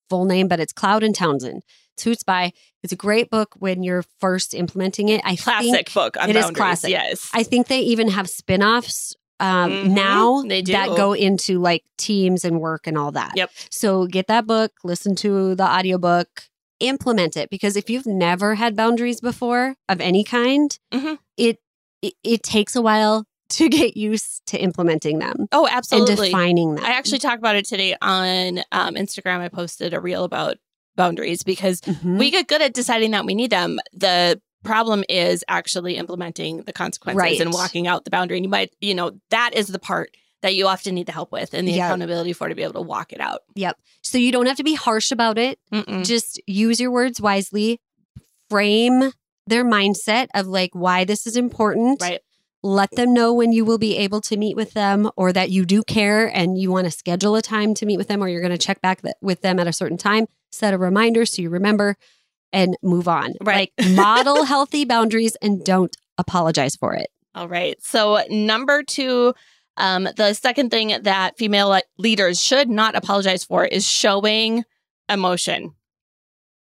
full 0.09 0.25
name, 0.25 0.47
but 0.47 0.59
it's 0.59 0.73
Cloud 0.73 1.03
and 1.03 1.15
Townsend. 1.15 1.63
It's 2.05 2.23
by. 2.23 2.51
It's 2.81 2.91
a 2.91 2.95
great 2.97 3.29
book 3.29 3.53
when 3.59 3.83
you're 3.83 4.03
first 4.19 4.53
implementing 4.53 5.09
it. 5.09 5.21
I 5.23 5.35
Classic 5.35 5.71
think 5.71 5.93
book 5.93 6.17
on 6.17 6.29
it 6.29 6.35
is 6.35 6.43
boundaries. 6.45 6.57
classic. 6.57 6.89
Yes. 6.89 7.29
I 7.33 7.43
think 7.43 7.67
they 7.67 7.79
even 7.81 8.09
have 8.09 8.29
spin-offs 8.29 9.15
um, 9.39 9.71
Mhm. 9.71 9.87
now 9.89 10.41
that 10.43 10.93
go 10.97 11.13
into 11.13 11.59
like 11.59 11.83
teams 11.97 12.43
and 12.45 12.59
work 12.59 12.87
and 12.87 12.97
all 12.97 13.11
that. 13.11 13.33
Yep. 13.35 13.51
So 13.69 14.05
get 14.07 14.27
that 14.27 14.45
book, 14.47 14.71
listen 14.83 15.15
to 15.17 15.55
the 15.55 15.63
audiobook, 15.65 16.27
implement 16.79 17.35
it 17.37 17.49
because 17.49 17.75
if 17.75 17.89
you've 17.89 18.05
never 18.07 18.55
had 18.55 18.75
boundaries 18.75 19.21
before 19.21 19.75
of 19.89 20.01
any 20.01 20.23
kind, 20.23 20.77
Mhm. 20.93 21.17
it, 21.37 21.59
it 22.03 22.13
it 22.23 22.43
takes 22.43 22.75
a 22.75 22.81
while 22.81 23.25
to 23.49 23.69
get 23.79 23.97
used 23.97 24.45
to 24.47 24.57
implementing 24.57 25.19
them 25.19 25.47
oh, 25.51 25.65
and 25.65 25.75
absolutely. 25.75 26.27
defining 26.29 26.75
them. 26.75 26.85
I 26.85 26.91
actually 26.91 27.19
talked 27.19 27.39
about 27.39 27.55
it 27.55 27.65
today 27.65 27.95
on 28.01 28.59
um, 28.71 28.95
Instagram. 28.95 29.39
I 29.39 29.49
posted 29.49 29.93
a 29.93 29.99
reel 29.99 30.23
about 30.23 30.57
boundaries 30.95 31.41
because 31.43 31.81
Mhm. 31.81 32.19
we 32.19 32.29
get 32.29 32.47
good 32.47 32.61
at 32.61 32.73
deciding 32.73 33.11
that 33.11 33.25
we 33.25 33.33
need 33.33 33.49
them. 33.49 33.79
The 33.93 34.39
problem 34.63 35.03
is 35.09 35.43
actually 35.47 35.97
implementing 35.97 36.61
the 36.63 36.71
consequences 36.73 37.17
Right. 37.19 37.41
and 37.41 37.51
walking 37.51 37.87
out 37.87 38.05
the 38.05 38.11
boundary. 38.11 38.37
And 38.37 38.45
you 38.45 38.49
might, 38.49 38.73
you 38.79 38.93
know, 38.95 39.11
that 39.29 39.53
is 39.55 39.67
the 39.67 39.79
part 39.79 40.11
that 40.41 40.55
you 40.55 40.67
often 40.67 40.93
need 40.95 41.05
the 41.07 41.11
help 41.11 41.31
with 41.31 41.53
and 41.53 41.67
the 41.67 41.71
Yeah. 41.73 41.87
accountability 41.87 42.31
for 42.33 42.47
to 42.49 42.55
be 42.55 42.63
able 42.63 42.73
to 42.73 42.81
walk 42.81 43.11
it 43.11 43.19
out. 43.19 43.41
Yep. 43.55 43.77
So 44.03 44.17
you 44.17 44.31
don't 44.31 44.45
have 44.45 44.57
to 44.57 44.63
be 44.63 44.73
harsh 44.75 45.11
about 45.11 45.37
it. 45.37 45.57
Mm-mm. 45.71 46.05
Just 46.05 46.39
use 46.47 46.79
your 46.79 46.91
words 46.91 47.19
wisely. 47.21 47.79
Frame 48.49 49.11
their 49.47 49.65
mindset 49.65 50.27
of 50.33 50.47
like 50.47 50.71
why 50.73 51.03
this 51.05 51.25
is 51.27 51.35
important. 51.37 52.01
Right. 52.01 52.21
let 52.63 52.89
them 52.95 53.13
know 53.13 53.33
when 53.33 53.51
you 53.51 53.65
will 53.65 53.77
be 53.77 53.97
able 53.97 54.21
to 54.21 54.37
meet 54.37 54.55
with 54.55 54.71
them 54.73 55.09
or 55.17 55.33
that 55.33 55.49
you 55.51 55.65
do 55.65 55.83
care 55.83 56.27
and 56.33 56.57
you 56.57 56.71
want 56.71 56.85
to 56.85 56.91
schedule 56.91 57.35
a 57.35 57.41
time 57.41 57.73
to 57.73 57.85
meet 57.85 57.97
with 57.97 58.07
them 58.07 58.23
or 58.23 58.29
you're 58.29 58.39
going 58.41 58.51
to 58.57 58.57
check 58.57 58.81
back 58.81 59.01
th- 59.01 59.15
with 59.21 59.41
them 59.41 59.59
at 59.59 59.67
a 59.67 59.73
certain 59.73 59.97
time 59.97 60.27
set 60.51 60.73
a 60.73 60.77
reminder 60.77 61.25
so 61.25 61.41
you 61.41 61.49
remember 61.49 61.97
and 62.53 62.77
move 62.81 63.07
on 63.09 63.33
Right. 63.41 63.71
like 63.77 63.89
model 63.89 64.43
healthy 64.53 64.85
boundaries 64.85 65.35
and 65.41 65.65
don't 65.65 65.93
apologize 66.17 66.75
for 66.77 66.93
it 66.93 67.07
All 67.35 67.49
right. 67.49 67.75
So, 67.83 68.21
number 68.29 68.81
two, 68.83 69.33
um, 69.75 70.07
the 70.15 70.33
second 70.33 70.69
thing 70.69 70.95
that 71.01 71.37
female 71.37 71.77
leaders 71.97 72.39
should 72.41 72.69
not 72.69 72.95
apologize 72.95 73.43
for 73.43 73.65
is 73.65 73.85
showing 73.85 74.63
emotion. 75.09 75.71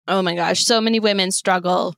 Oh 0.08 0.22
my 0.22 0.34
gosh. 0.34 0.64
So 0.64 0.80
many 0.82 1.00
women 1.00 1.30
struggle 1.32 1.94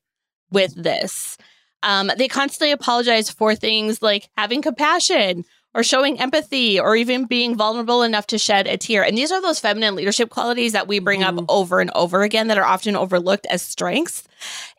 with 0.52 0.74
this. 0.76 1.38
Um, 1.84 2.12
they 2.18 2.28
constantly 2.28 2.72
apologize 2.72 3.30
for 3.30 3.56
things 3.56 4.02
like 4.02 4.30
having 4.38 4.62
compassion 4.62 5.46
or 5.76 5.84
showing 5.84 6.20
empathy 6.20 6.80
or 6.80 6.96
even 6.96 7.26
being 7.26 7.56
vulnerable 7.56 8.02
enough 8.02 8.26
to 8.28 8.38
shed 8.40 8.66
a 8.66 8.78
tear. 8.78 9.04
And 9.04 9.16
these 9.18 9.32
are 9.32 9.42
those 9.42 9.60
feminine 9.60 9.94
leadership 9.96 10.30
qualities 10.30 10.72
that 10.72 10.88
we 10.88 10.98
bring 11.00 11.22
Mhm. 11.22 11.40
up 11.40 11.46
over 11.50 11.80
and 11.80 11.92
over 11.94 12.24
again 12.24 12.48
that 12.48 12.58
are 12.58 12.66
often 12.66 12.96
overlooked 12.96 13.46
as 13.48 13.62
strengths. 13.62 14.24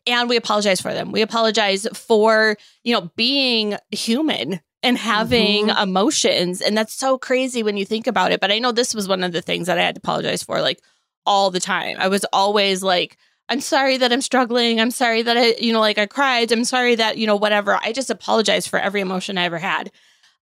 And 0.06 0.28
we 0.28 0.36
apologize 0.36 0.80
for 0.80 0.92
them. 0.92 1.12
We 1.12 1.22
apologize 1.22 1.86
for, 1.94 2.56
you 2.82 2.94
know, 2.94 3.10
being 3.14 3.76
human 3.92 4.60
and 4.82 4.98
having 4.98 5.68
emotions. 5.68 6.60
And 6.60 6.76
that's 6.76 6.94
so 6.94 7.16
crazy 7.18 7.62
when 7.62 7.76
you 7.76 7.84
think 7.84 8.06
about 8.08 8.32
it. 8.32 8.40
But 8.40 8.50
I 8.50 8.58
know 8.58 8.72
this 8.72 8.94
was 8.94 9.06
one 9.06 9.22
of 9.22 9.32
the 9.32 9.42
things 9.42 9.66
that 9.68 9.78
I 9.78 9.82
had 9.82 9.94
to 9.96 10.00
apologize 10.00 10.42
for 10.42 10.60
like 10.60 10.80
all 11.26 11.50
the 11.50 11.60
time. 11.60 11.96
I 12.00 12.08
was 12.08 12.24
always 12.32 12.82
like, 12.82 13.16
I'm 13.48 13.60
sorry 13.60 13.96
that 13.96 14.12
I'm 14.12 14.20
struggling. 14.20 14.80
I'm 14.80 14.90
sorry 14.90 15.22
that 15.22 15.36
I, 15.36 15.54
you 15.58 15.72
know, 15.72 15.80
like 15.80 15.98
I 15.98 16.06
cried. 16.06 16.52
I'm 16.52 16.64
sorry 16.64 16.94
that, 16.96 17.16
you 17.16 17.26
know, 17.26 17.36
whatever. 17.36 17.78
I 17.82 17.92
just 17.92 18.10
apologize 18.10 18.66
for 18.66 18.78
every 18.78 19.00
emotion 19.00 19.38
I 19.38 19.44
ever 19.44 19.58
had. 19.58 19.90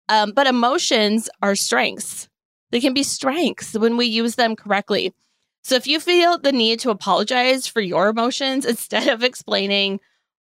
Um, 0.09 0.33
but 0.33 0.47
emotions 0.47 1.29
are 1.43 1.55
strengths. 1.55 2.29
They 2.71 2.81
can 2.81 2.95
be 2.95 3.03
strengths 3.03 3.75
when 3.75 3.97
we 3.97 4.07
use 4.07 4.35
them 4.35 4.57
correctly. 4.57 5.15
So 5.63 5.75
if 5.77 5.87
you 5.87 6.01
feel 6.01 6.39
the 6.39 6.53
need 6.53 6.81
to 6.81 6.91
apologize 6.91 7.67
for 7.67 7.81
your 7.81 8.09
emotions 8.09 8.65
instead 8.67 9.09
of 9.09 9.23
explaining 9.23 10.01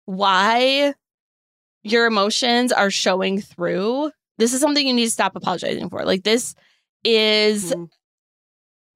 why 0.07 0.95
your 1.83 2.07
emotions 2.07 2.73
are 2.73 2.91
showing 2.91 3.41
through, 3.41 4.11
this 4.39 4.53
is 4.53 4.61
something 4.61 4.87
you 4.87 4.95
need 4.95 5.07
to 5.07 5.11
stop 5.11 5.37
apologizing 5.37 5.89
for. 5.89 6.05
Like 6.05 6.25
this 6.25 6.55
is 7.05 7.73
Mhm. 7.75 7.89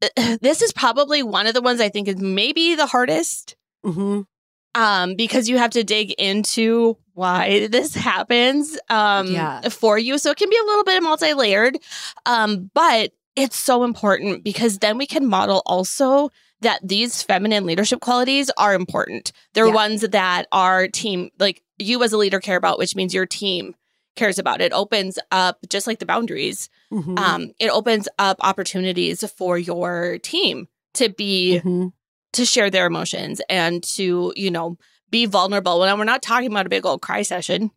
this 0.40 0.62
is 0.62 0.72
probably 0.72 1.22
one 1.22 1.46
of 1.46 1.54
the 1.54 1.62
ones 1.62 1.80
I 1.80 1.88
think 1.88 2.08
is 2.08 2.16
maybe 2.16 2.74
the 2.74 2.86
hardest 2.86 3.56
Mhm. 3.84 4.26
um, 4.74 5.14
because 5.16 5.48
you 5.48 5.58
have 5.58 5.70
to 5.72 5.84
dig 5.84 6.12
into 6.12 6.96
why 7.12 7.66
this 7.68 7.94
happens 8.10 8.78
um, 8.90 9.26
Yeah. 9.28 9.60
for 9.68 9.98
you. 9.98 10.18
So 10.18 10.30
it 10.30 10.36
can 10.38 10.50
be 10.50 10.58
a 10.62 10.66
little 10.66 10.84
bit 10.84 11.02
multi 11.02 11.32
layered, 11.34 11.78
um, 12.26 12.70
but 12.74 13.12
it's 13.36 13.56
so 13.58 13.82
important 13.84 14.44
because 14.44 14.78
then 14.78 14.96
we 14.98 15.06
can 15.06 15.26
model 15.26 15.62
also 15.66 16.30
that 16.60 16.80
these 16.82 17.22
feminine 17.22 17.66
leadership 17.66 18.00
qualities 18.00 18.50
are 18.56 18.74
important. 18.74 19.32
They're 19.54 19.66
Yeah. 19.66 19.74
ones 19.74 20.00
that 20.02 20.46
our 20.52 20.88
team, 20.88 21.30
like 21.38 21.62
you 21.78 22.02
as 22.02 22.12
a 22.12 22.16
leader, 22.16 22.40
care 22.40 22.56
about, 22.56 22.78
which 22.78 22.94
means 22.96 23.12
your 23.12 23.26
team 23.26 23.74
cares 24.16 24.38
about. 24.38 24.60
It 24.60 24.72
opens 24.72 25.18
up 25.30 25.58
just 25.68 25.86
like 25.86 25.98
the 25.98 26.06
boundaries. 26.06 26.68
Mhm. 26.92 27.18
Um, 27.18 27.50
it 27.58 27.68
opens 27.70 28.08
up 28.18 28.36
opportunities 28.40 29.28
for 29.32 29.58
your 29.58 30.18
team 30.18 30.68
to 30.94 31.08
be 31.08 31.60
Mhm. 31.64 31.92
to 32.34 32.44
share 32.46 32.70
their 32.70 32.86
emotions 32.86 33.40
and 33.48 33.82
to, 33.82 34.32
you 34.36 34.50
know, 34.50 34.76
be 35.10 35.26
vulnerable. 35.26 35.80
When 35.80 35.98
we're 35.98 36.04
not 36.04 36.22
talking 36.22 36.50
about 36.50 36.66
a 36.66 36.70
big 36.70 36.84
old 36.86 37.00
cry 37.02 37.22
session, 37.22 37.70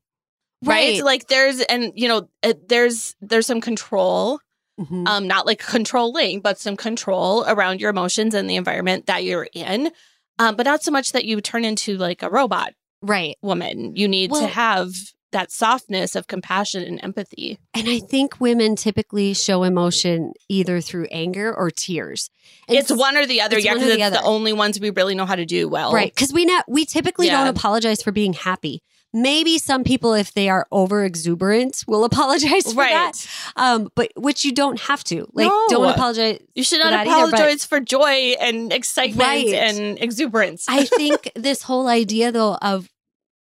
right? 0.63 0.95
Right. 0.95 1.03
Like 1.03 1.27
there's 1.27 1.61
and 1.61 1.91
you 1.95 2.07
know, 2.07 2.29
uh, 2.43 2.53
there's 2.67 3.15
there's 3.21 3.45
some 3.47 3.61
control, 3.61 4.39
Mhm. 4.79 5.07
um 5.07 5.27
not 5.27 5.45
like 5.45 5.59
controlling, 5.59 6.41
but 6.41 6.59
some 6.59 6.75
control 6.77 7.43
around 7.47 7.79
your 7.81 7.89
emotions 7.89 8.33
and 8.33 8.49
the 8.49 8.55
environment 8.55 9.05
that 9.07 9.23
you're 9.23 9.47
in. 9.53 9.91
Um 10.39 10.55
but 10.55 10.65
not 10.65 10.83
so 10.83 10.91
much 10.91 11.11
that 11.13 11.25
you 11.25 11.41
turn 11.41 11.65
into 11.65 11.97
like 11.97 12.21
a 12.23 12.29
robot 12.29 12.73
right 13.01 13.37
woman. 13.41 13.95
You 13.95 14.07
need 14.07 14.31
Well- 14.31 14.41
to 14.41 14.47
have 14.47 14.93
that 15.31 15.51
softness 15.51 16.15
of 16.15 16.27
compassion 16.27 16.83
and 16.83 16.99
empathy. 17.03 17.57
and 17.73 17.87
i 17.89 17.99
think 17.99 18.39
women 18.39 18.75
typically 18.75 19.33
show 19.33 19.63
emotion 19.63 20.31
either 20.49 20.79
through 20.81 21.05
anger 21.11 21.53
or 21.53 21.69
tears 21.69 22.29
And 22.69 22.77
it's 22.77 22.91
one 22.91 23.17
or 23.17 23.25
the 23.25 23.41
other. 23.41 23.57
it's 23.57 23.65
Yeah, 23.65 23.73
because 23.73 23.89
the 23.95 23.99
it's 24.01 24.17
the 24.17 24.23
only 24.23 24.53
ones 24.53 24.79
we 24.79 24.89
really 24.89 25.15
know 25.15 25.25
how 25.25 25.35
to 25.35 25.45
do 25.45 25.67
well. 25.67 25.91
Right. 25.91 26.13
Because 26.13 26.31
we 26.33 26.45
not 26.45 26.63
we 26.69 26.85
typically 26.85 27.27
Yeah. 27.27 27.39
don't 27.45 27.55
apologize 27.55 28.01
for 28.01 28.11
being 28.11 28.33
happy. 28.33 28.81
Maybe 29.13 29.57
some 29.57 29.83
people, 29.85 30.13
if 30.13 30.33
they 30.33 30.47
are 30.49 30.67
over 30.71 31.03
exuberant, 31.05 31.83
will 31.87 32.03
apologize 32.11 32.71
for 32.73 32.79
Right. 32.79 32.91
that. 32.91 33.27
Um, 33.55 33.89
but 33.95 34.11
which 34.15 34.43
you 34.45 34.51
don't 34.53 34.79
have 34.81 35.03
to. 35.05 35.27
Like, 35.33 35.47
No. 35.47 35.65
don't 35.69 35.89
apologize. 35.89 36.39
You 36.55 36.63
should 36.63 36.81
for 36.81 36.89
not 36.91 37.07
either, 37.07 37.31
but- 37.31 37.33
apologize 37.39 37.65
for 37.65 37.79
joy 37.79 38.35
and 38.39 38.71
excitement 38.73 39.19
Right. 39.27 39.47
and 39.53 39.97
exuberance. 39.99 40.65
I 40.69 40.83
think 40.99 41.31
this 41.35 41.63
whole 41.63 41.87
idea 41.87 42.31
though 42.31 42.55
of 42.61 42.89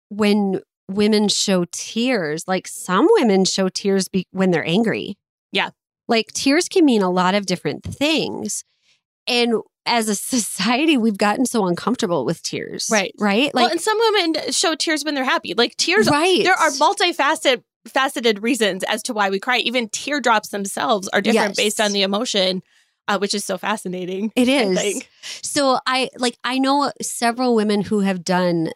when 0.10 0.62
women 0.90 1.28
show 1.28 1.66
tears, 1.72 2.48
like 2.48 2.68
some 2.68 3.08
women 3.12 3.46
show 3.46 3.70
tears 3.70 4.08
be- 4.08 4.28
when 4.32 4.52
they're 4.52 4.68
angry. 4.68 5.18
Yeah. 5.52 5.70
Like 6.08 6.28
tears 6.34 6.68
can 6.70 6.86
mean 6.86 7.02
a 7.02 7.10
lot 7.10 7.36
of 7.36 7.46
different 7.46 7.84
things. 7.84 8.64
And 9.28 9.56
as 9.86 10.08
a 10.10 10.16
society, 10.36 10.98
we've 10.98 11.18
gotten 11.18 11.46
so 11.46 11.66
uncomfortable 11.66 12.26
with 12.26 12.42
tears. 12.44 12.88
Right. 12.92 13.14
Right? 13.20 13.52
well, 13.54 13.64
Like 13.64 13.72
and 13.74 13.82
some 13.82 13.98
women 14.00 14.52
show 14.52 14.76
tears 14.76 15.04
when 15.04 15.16
they're 15.16 15.24
happy. 15.24 15.54
Like 15.56 15.76
tears, 15.78 16.08
right. 16.10 16.44
there 16.44 16.54
are 16.54 16.70
multifaceted 16.72 17.64
faceted 17.88 18.42
reasons 18.42 18.84
as 18.86 19.04
to 19.04 19.14
why 19.14 19.30
we 19.30 19.40
cry. 19.40 19.58
Even 19.60 19.88
teardrops 19.90 20.50
themselves 20.50 21.08
are 21.10 21.22
different 21.22 21.50
Yes. 21.50 21.56
based 21.58 21.80
on 21.82 21.92
the 21.92 22.02
emotion, 22.02 22.64
uh, 23.08 23.20
which 23.20 23.36
is 23.36 23.46
so 23.46 23.60
fascinating. 23.60 24.32
It 24.36 24.48
is. 24.48 24.76
I 24.80 24.94
So 25.44 25.78
I 25.86 26.10
like 26.18 26.36
I 26.44 26.58
know 26.58 26.92
several 27.02 27.54
women 27.56 27.82
who 27.82 28.00
have 28.00 28.24
done 28.24 28.70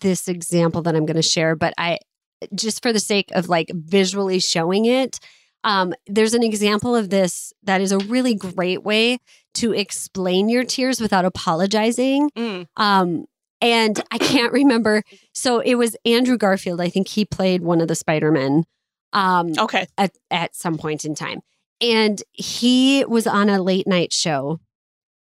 this 0.00 0.28
example 0.28 0.82
that 0.82 0.94
I'm 0.94 1.06
going 1.06 1.16
to 1.16 1.22
share, 1.22 1.56
but 1.56 1.74
I 1.78 1.98
just 2.54 2.82
for 2.82 2.92
the 2.92 3.00
sake 3.00 3.30
of 3.32 3.48
like 3.48 3.70
visually 3.74 4.40
showing 4.40 4.86
it, 4.86 5.18
um, 5.64 5.92
there's 6.06 6.32
an 6.34 6.42
example 6.42 6.96
of 6.96 7.10
this 7.10 7.52
that 7.64 7.80
is 7.80 7.92
a 7.92 7.98
really 7.98 8.34
great 8.34 8.82
way 8.82 9.18
to 9.54 9.72
explain 9.72 10.48
your 10.48 10.64
tears 10.64 11.00
without 11.00 11.24
apologizing. 11.24 12.30
Mm. 12.30 12.66
Um, 12.76 13.26
and 13.60 14.02
I 14.10 14.16
can't 14.18 14.52
remember. 14.52 15.02
So 15.34 15.58
it 15.60 15.74
was 15.74 15.96
Andrew 16.06 16.38
Garfield. 16.38 16.80
I 16.80 16.88
think 16.88 17.08
he 17.08 17.24
played 17.26 17.62
one 17.62 17.80
of 17.82 17.88
the 17.88 17.94
Spider 17.94 18.30
Men 18.30 18.64
um, 19.12 19.52
Okay. 19.58 19.86
at, 19.98 20.12
at 20.30 20.54
some 20.54 20.78
point 20.78 21.04
in 21.04 21.14
time. 21.14 21.40
And 21.82 22.22
he 22.32 23.04
was 23.06 23.26
on 23.26 23.48
a 23.50 23.62
late 23.62 23.86
night 23.86 24.12
show 24.12 24.60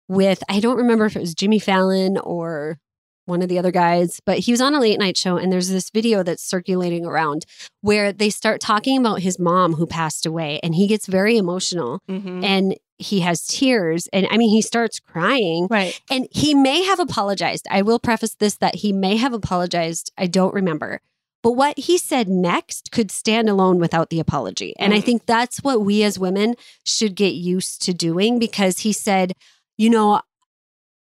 with, 0.09 0.43
I 0.49 0.59
don't 0.59 0.77
remember 0.77 1.05
if 1.05 1.15
it 1.15 1.19
was 1.19 1.35
Jimmy 1.35 1.59
Fallon 1.59 2.17
or 2.17 2.79
one 3.27 3.41
of 3.41 3.49
the 3.49 3.59
other 3.59 3.71
guys, 3.71 4.19
but 4.25 4.39
he 4.39 4.51
was 4.51 4.61
on 4.61 4.73
a 4.73 4.79
late 4.79 4.97
night 4.99 5.17
show. 5.17 5.37
And 5.37 5.51
there's 5.51 5.69
this 5.69 5.89
video 5.89 6.23
that's 6.23 6.43
circulating 6.43 7.05
around 7.05 7.45
where 7.81 8.11
they 8.11 8.29
start 8.29 8.61
talking 8.61 8.97
about 8.97 9.19
his 9.21 9.37
mom 9.37 9.73
who 9.73 9.85
passed 9.85 10.25
away. 10.25 10.59
And 10.63 10.73
he 10.75 10.87
gets 10.87 11.05
very 11.07 11.37
emotional 11.37 12.01
Mhm. 12.09 12.43
and 12.43 12.75
he 12.99 13.19
has 13.19 13.45
tears. 13.45 14.07
And 14.11 14.27
I 14.31 14.37
mean, 14.37 14.49
he 14.49 14.61
starts 14.61 14.99
crying. 14.99 15.67
Right. 15.69 15.99
And 16.09 16.27
he 16.31 16.55
may 16.55 16.83
have 16.83 16.99
apologized. 16.99 17.67
I 17.69 17.81
will 17.83 17.99
preface 17.99 18.33
this 18.35 18.55
that 18.57 18.75
he 18.75 18.91
may 18.91 19.17
have 19.17 19.33
apologized. 19.33 20.11
I 20.17 20.25
don't 20.27 20.53
remember. 20.53 21.01
But 21.43 21.51
what 21.51 21.77
he 21.77 21.97
said 21.99 22.27
next 22.27 22.91
could 22.91 23.11
stand 23.11 23.47
alone 23.49 23.77
without 23.79 24.09
the 24.09 24.19
apology. 24.19 24.73
And 24.79 24.93
I 24.93 24.99
Mm. 24.99 25.03
think 25.03 25.25
that's 25.27 25.59
what 25.63 25.81
we 25.81 26.01
as 26.03 26.17
women 26.17 26.55
should 26.83 27.13
get 27.15 27.35
used 27.35 27.83
to 27.83 27.93
doing 27.93 28.39
because 28.39 28.79
he 28.79 28.91
said, 28.91 29.33
you 29.77 29.91
know, 29.91 30.19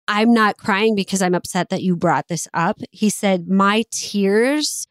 I'm 0.06 0.32
not 0.34 0.56
crying 0.58 0.94
because 0.94 1.22
I'm 1.22 1.34
upset 1.34 1.70
that 1.70 1.82
you 1.82 1.96
brought 1.96 2.28
this 2.28 2.46
up. 2.52 2.78
He 2.90 3.08
said, 3.10 3.48
my 3.48 3.84
tears 3.90 4.86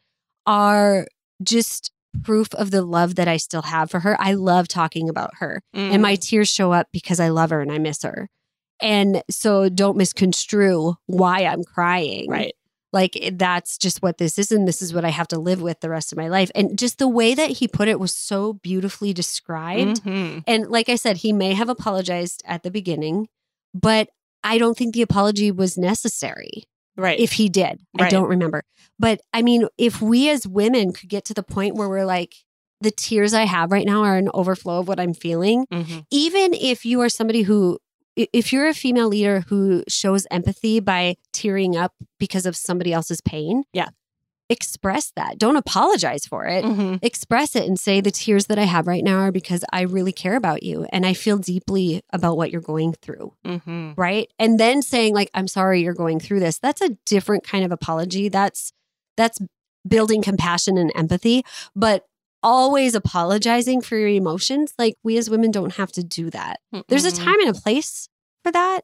are 0.46 1.06
just 1.42 1.90
proof 2.22 2.52
of 2.54 2.70
the 2.70 2.82
love 2.82 3.16
that 3.16 3.28
I 3.28 3.36
still 3.36 3.62
have 3.62 3.90
for 3.90 4.00
her. 4.00 4.16
I 4.20 4.34
love 4.34 4.68
talking 4.68 5.08
about 5.08 5.36
her 5.38 5.62
and 5.72 6.00
my 6.02 6.14
tears 6.16 6.48
show 6.48 6.72
up 6.72 6.88
because 6.92 7.18
I 7.20 7.28
love 7.28 7.50
her 7.50 7.60
and 7.60 7.72
I 7.72 7.78
miss 7.78 8.02
her. 8.02 8.28
And 8.80 9.22
so 9.30 9.68
don't 9.68 9.96
misconstrue 9.96 10.94
why 11.06 11.44
I'm 11.44 11.64
crying. 11.64 12.28
right. 12.30 12.54
Like 12.92 13.18
that's 13.32 13.76
just 13.76 14.02
what 14.02 14.18
this 14.18 14.38
is. 14.38 14.52
And 14.52 14.68
this 14.68 14.80
is 14.80 14.94
what 14.94 15.04
I 15.04 15.08
have 15.08 15.26
to 15.28 15.38
live 15.40 15.60
with 15.60 15.80
the 15.80 15.90
rest 15.90 16.12
of 16.12 16.18
my 16.18 16.28
life. 16.28 16.52
And 16.54 16.78
just 16.78 16.98
the 16.98 17.08
way 17.08 17.34
that 17.34 17.50
he 17.50 17.66
put 17.66 17.88
it 17.88 17.98
was 17.98 18.14
so 18.14 18.52
beautifully 18.52 19.12
described. 19.12 20.04
Mhm. 20.04 20.44
And 20.46 20.68
like 20.70 20.88
I 20.88 20.94
said, 20.94 21.16
he 21.18 21.32
may 21.32 21.54
have 21.54 21.68
apologized 21.68 22.42
at 22.46 22.62
the 22.62 22.70
beginning, 22.70 23.26
but 23.74 24.10
I 24.44 24.58
don't 24.58 24.76
think 24.76 24.94
the 24.94 25.02
apology 25.02 25.50
was 25.50 25.76
necessary 25.76 26.64
Right. 26.96 27.18
if 27.18 27.32
he 27.32 27.48
did. 27.48 27.80
I 27.98 28.08
don't 28.08 28.28
remember. 28.28 28.62
But 28.98 29.20
I 29.32 29.42
mean, 29.42 29.66
if 29.78 30.00
we 30.00 30.30
as 30.30 30.46
women 30.46 30.92
could 30.92 31.08
get 31.08 31.24
to 31.24 31.34
the 31.34 31.42
point 31.42 31.74
where 31.74 31.88
we're 31.88 32.04
like, 32.04 32.34
the 32.80 32.90
tears 32.92 33.32
I 33.34 33.44
have 33.44 33.72
right 33.72 33.86
now 33.86 34.02
are 34.02 34.16
an 34.16 34.28
overflow 34.34 34.80
of 34.80 34.86
what 34.88 35.00
I'm 35.00 35.14
feeling, 35.14 35.66
Mhm. 35.72 36.04
even 36.10 36.54
if 36.54 36.84
you 36.84 37.00
are 37.00 37.08
somebody 37.08 37.42
who 37.42 37.78
if 38.16 38.52
you're 38.52 38.68
a 38.68 38.74
female 38.74 39.08
leader 39.08 39.40
who 39.48 39.82
shows 39.88 40.24
empathy 40.30 40.78
by 40.78 41.16
tearing 41.32 41.76
up 41.76 41.92
because 42.20 42.46
of 42.46 42.54
somebody 42.54 42.92
else's 42.92 43.20
pain 43.20 43.64
Yeah. 43.72 43.88
Express 44.50 45.10
that. 45.16 45.38
Don't 45.38 45.56
apologize 45.56 46.26
for 46.26 46.44
it. 46.46 46.64
Mhm. 46.64 46.98
express 47.02 47.56
it 47.56 47.64
and 47.66 47.78
say 47.80 48.00
the 48.00 48.10
tears 48.10 48.46
that 48.46 48.58
i 48.58 48.64
have 48.64 48.86
right 48.86 49.02
now 49.02 49.18
are 49.18 49.32
because 49.32 49.64
i 49.72 49.80
really 49.80 50.12
care 50.12 50.36
about 50.36 50.62
you 50.62 50.86
and 50.92 51.06
i 51.06 51.14
feel 51.14 51.38
deeply 51.38 52.02
about 52.12 52.36
what 52.36 52.50
you're 52.50 52.60
going 52.60 52.92
through. 53.00 53.32
Mhm. 53.46 53.94
right? 53.96 54.28
And 54.38 54.60
then 54.60 54.82
saying 54.82 55.14
like 55.14 55.30
i'm 55.34 55.48
sorry 55.48 55.82
you're 55.82 55.94
going 55.94 56.20
through 56.20 56.40
this. 56.40 56.58
That's 56.58 56.80
a 56.82 56.90
different 57.06 57.44
kind 57.44 57.64
of 57.64 57.72
apology. 57.72 58.28
That's 58.28 58.72
that's 59.16 59.38
building 59.88 60.22
compassion 60.22 60.76
and 60.78 60.90
empathy. 60.94 61.42
But 61.74 62.04
always 62.42 62.94
apologizing 62.94 63.80
for 63.80 63.96
your 63.96 64.08
emotions 64.08 64.74
like 64.78 64.94
we 65.02 65.16
as 65.16 65.30
women 65.30 65.50
don't 65.50 65.74
have 65.74 65.90
to 65.92 66.04
do 66.04 66.28
that. 66.30 66.60
There's 66.88 67.06
a 67.06 67.12
time 67.12 67.40
and 67.40 67.48
a 67.48 67.58
place 67.58 68.08
for 68.42 68.52
that. 68.52 68.82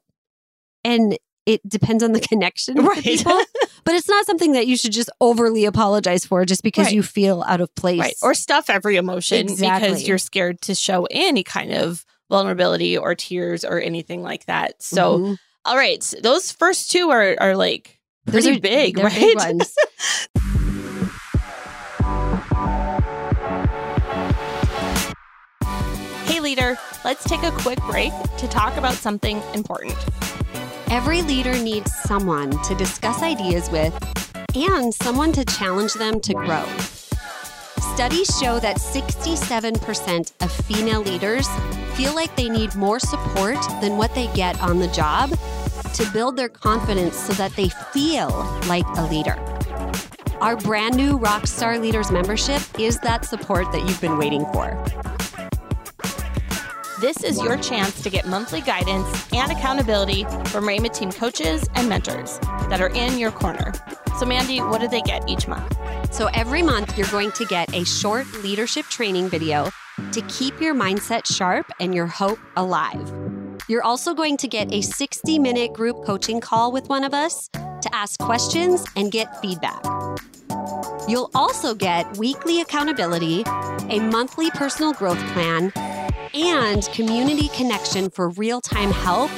And 0.84 1.18
it 1.54 1.69
depends 1.69 2.02
on 2.02 2.12
the 2.12 2.21
connection 2.33 2.76
Right. 2.76 3.02
people 3.02 3.33
but 3.85 3.95
it's 3.95 4.09
not 4.09 4.26
something 4.26 4.52
that 4.52 4.66
you 4.66 4.76
should 4.76 4.92
just 4.92 5.11
overly 5.21 5.64
apologize 5.64 6.25
for 6.25 6.45
just 6.45 6.62
because 6.62 6.87
Right. 6.87 6.95
you 6.95 7.02
feel 7.02 7.42
out 7.47 7.61
of 7.61 7.75
place 7.75 7.99
Right. 8.00 8.14
Or 8.23 8.35
stuff 8.35 8.69
every 8.71 8.97
emotion 8.97 9.40
Exactly. 9.49 9.88
because 9.88 10.07
you're 10.09 10.19
scared 10.19 10.61
to 10.62 10.75
show 10.75 11.07
any 11.11 11.42
kind 11.42 11.73
of 11.73 12.04
vulnerability 12.30 12.97
or 12.97 13.14
tears 13.14 13.64
or 13.64 13.80
anything 13.80 14.23
like 14.23 14.47
that. 14.47 14.80
So, 14.83 15.19
Mhm. 15.19 15.37
all 15.64 15.76
right, 15.76 16.00
so 16.02 16.19
those 16.23 16.52
first 16.52 16.90
two 16.92 17.11
are 17.11 17.37
are 17.40 17.57
like 17.57 17.99
pretty 18.26 18.57
are 18.57 18.61
big, 18.61 18.99
right? 18.99 19.12
big 19.12 19.37
ones. 19.47 19.75
Hey 26.25 26.41
leader, 26.41 26.78
let's 27.04 27.25
take 27.25 27.43
a 27.43 27.50
quick 27.50 27.78
break 27.91 28.13
to 28.39 28.49
talk 28.49 28.76
about 28.76 28.95
something 28.95 29.43
important. 29.54 29.97
Every 30.90 31.22
leader 31.22 31.56
needs 31.56 31.94
someone 31.94 32.50
to 32.64 32.74
discuss 32.74 33.22
ideas 33.22 33.70
with 33.70 33.94
and 34.56 34.92
someone 34.92 35.30
to 35.32 35.44
challenge 35.44 35.94
them 35.94 36.18
to 36.18 36.34
grow. 36.34 36.64
Studies 37.94 38.36
show 38.40 38.58
that 38.58 38.78
67% 38.78 40.32
of 40.40 40.50
female 40.50 41.00
leaders 41.00 41.48
feel 41.94 42.12
like 42.12 42.34
they 42.34 42.48
need 42.48 42.74
more 42.74 42.98
support 42.98 43.58
than 43.80 43.98
what 43.98 44.12
they 44.16 44.26
get 44.34 44.60
on 44.60 44.80
the 44.80 44.88
job 44.88 45.30
to 45.94 46.10
build 46.12 46.36
their 46.36 46.48
confidence 46.48 47.16
so 47.16 47.34
that 47.34 47.54
they 47.54 47.68
feel 47.68 48.30
like 48.66 48.84
a 48.96 49.06
leader. 49.06 49.36
Our 50.40 50.56
brand 50.56 50.96
new 50.96 51.20
Rockstar 51.20 51.80
Leaders 51.80 52.10
membership 52.10 52.62
is 52.80 52.98
that 53.00 53.24
support 53.24 53.70
that 53.70 53.82
you've 53.82 54.00
been 54.00 54.18
waiting 54.18 54.44
for. 54.46 55.00
This 57.00 57.25
is 57.25 57.43
your 57.43 57.56
chance 57.56 58.02
to 58.02 58.10
get 58.10 58.26
monthly 58.26 58.60
guidance 58.60 59.26
and 59.32 59.50
accountability 59.50 60.25
from 60.25 60.65
Rhema 60.65 60.93
team 60.93 61.10
coaches 61.10 61.67
and 61.75 61.89
mentors 61.89 62.39
that 62.69 62.82
are 62.82 62.91
in 62.91 63.19
your 63.19 63.30
corner. 63.30 63.73
So, 64.19 64.26
Mandy, 64.26 64.58
what 64.58 64.82
do 64.82 64.89
they 64.89 65.00
get 65.00 65.26
each 65.26 65.49
month? 65.49 65.78
So 66.13 66.26
every 66.34 66.63
month, 66.63 66.99
you're 66.99 67.06
going 67.06 67.32
to 67.32 67.47
get 67.47 67.75
a 67.75 67.86
short 67.86 68.30
leadership 68.43 68.84
training 68.86 69.30
video 69.30 69.71
to 70.13 70.21
keep 70.28 70.60
your 70.60 70.75
mindset 70.75 71.25
sharp 71.25 71.73
and 71.80 71.95
your 71.95 72.06
hope 72.06 72.39
alive. 72.56 73.10
You're 73.67 73.82
also 73.82 74.13
going 74.13 74.36
to 74.36 74.47
get 74.47 74.71
a 74.71 74.82
60 74.82 75.39
minute 75.39 75.73
group 75.73 76.04
coaching 76.04 76.39
call 76.39 76.71
with 76.71 76.91
one 76.91 77.02
of 77.02 77.15
us 77.15 77.49
to 77.49 77.89
ask 77.95 78.21
questions 78.21 78.84
and 78.95 79.10
get 79.10 79.41
feedback. 79.41 79.82
You'll 81.08 81.30
also 81.34 81.75
get 81.75 82.19
weekly 82.19 82.60
accountability, 82.60 83.45
a 83.89 84.00
monthly 84.00 84.50
personal 84.50 84.93
growth 84.93 85.19
plan, 85.28 85.73
and 86.34 86.88
community 86.93 87.49
connection 87.49 88.10
for 88.10 88.30
real 88.30 88.60
time 88.60 88.90
help 88.90 89.30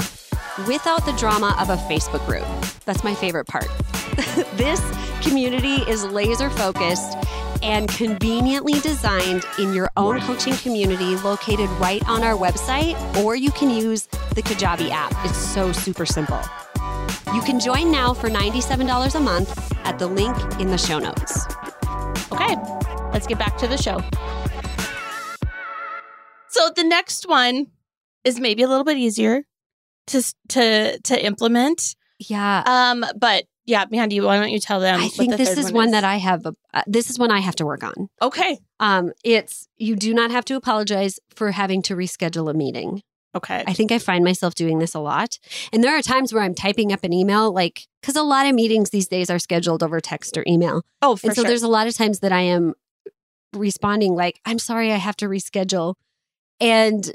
without 0.66 1.04
the 1.06 1.12
drama 1.12 1.56
of 1.58 1.70
a 1.70 1.76
Facebook 1.88 2.24
group. 2.26 2.44
That's 2.84 3.04
my 3.04 3.14
favorite 3.14 3.46
part. 3.46 3.68
this 4.56 4.82
community 5.22 5.76
is 5.90 6.04
laser 6.04 6.50
focused 6.50 7.16
and 7.62 7.88
conveniently 7.88 8.80
designed 8.80 9.44
in 9.58 9.72
your 9.72 9.90
own 9.96 10.20
coaching 10.20 10.54
community 10.54 11.16
located 11.16 11.70
right 11.80 12.06
on 12.08 12.22
our 12.22 12.36
website, 12.36 12.96
or 13.22 13.36
you 13.36 13.50
can 13.52 13.70
use 13.70 14.06
the 14.34 14.42
Kajabi 14.42 14.90
app. 14.90 15.12
It's 15.24 15.38
so 15.38 15.72
super 15.72 16.04
simple. 16.04 16.40
You 17.32 17.40
can 17.42 17.60
join 17.60 17.90
now 17.90 18.12
for 18.12 18.28
$97 18.28 19.14
a 19.14 19.20
month 19.20 19.72
at 19.86 19.98
the 19.98 20.06
link 20.06 20.36
in 20.60 20.68
the 20.68 20.78
show 20.78 20.98
notes. 20.98 21.46
Okay, 22.32 22.56
let's 23.12 23.26
get 23.26 23.38
back 23.38 23.56
to 23.58 23.68
the 23.68 23.76
show. 23.76 24.00
So 26.62 26.70
the 26.70 26.84
next 26.84 27.28
one 27.28 27.66
is 28.22 28.38
maybe 28.38 28.62
a 28.62 28.68
little 28.68 28.84
bit 28.84 28.96
easier 28.96 29.42
to 30.08 30.22
to 30.50 31.00
to 31.00 31.24
implement. 31.24 31.96
Yeah. 32.20 32.62
Um, 32.64 33.04
but 33.18 33.44
yeah, 33.64 33.84
Mandy, 33.90 34.20
why 34.20 34.38
don't 34.38 34.50
you 34.50 34.60
tell 34.60 34.78
them? 34.78 35.00
I 35.00 35.08
think 35.08 35.32
the 35.32 35.36
this 35.36 35.56
is 35.58 35.72
one 35.72 35.90
that 35.90 36.04
I 36.04 36.16
have. 36.16 36.46
A, 36.46 36.54
uh, 36.72 36.82
this 36.86 37.10
is 37.10 37.18
one 37.18 37.32
I 37.32 37.40
have 37.40 37.56
to 37.56 37.66
work 37.66 37.82
on. 37.82 38.08
Okay. 38.20 38.58
Um, 38.78 39.12
it's 39.24 39.66
you 39.76 39.96
do 39.96 40.14
not 40.14 40.30
have 40.30 40.44
to 40.46 40.54
apologize 40.54 41.18
for 41.34 41.50
having 41.50 41.82
to 41.82 41.96
reschedule 41.96 42.48
a 42.48 42.54
meeting. 42.54 43.02
Okay. 43.34 43.64
I 43.66 43.72
think 43.72 43.90
I 43.90 43.98
find 43.98 44.22
myself 44.22 44.54
doing 44.54 44.78
this 44.78 44.94
a 44.94 45.00
lot. 45.00 45.38
And 45.72 45.82
there 45.82 45.96
are 45.96 46.02
times 46.02 46.32
where 46.32 46.42
I'm 46.44 46.54
typing 46.54 46.92
up 46.92 47.02
an 47.02 47.12
email, 47.12 47.52
like, 47.52 47.88
because 48.00 48.14
a 48.14 48.22
lot 48.22 48.46
of 48.46 48.54
meetings 48.54 48.90
these 48.90 49.08
days 49.08 49.30
are 49.30 49.38
scheduled 49.38 49.82
over 49.82 50.00
text 50.00 50.36
or 50.36 50.44
email. 50.46 50.82
oh, 51.00 51.16
for 51.16 51.28
and 51.28 51.36
so 51.36 51.42
sure. 51.42 51.48
there's 51.48 51.62
a 51.62 51.68
lot 51.68 51.86
of 51.86 51.94
times 51.94 52.20
that 52.20 52.30
I 52.30 52.42
am 52.42 52.74
responding, 53.54 54.14
like, 54.14 54.38
I'm 54.44 54.58
sorry, 54.58 54.92
I 54.92 54.96
have 54.96 55.16
to 55.16 55.26
reschedule. 55.26 55.94
And 56.62 57.12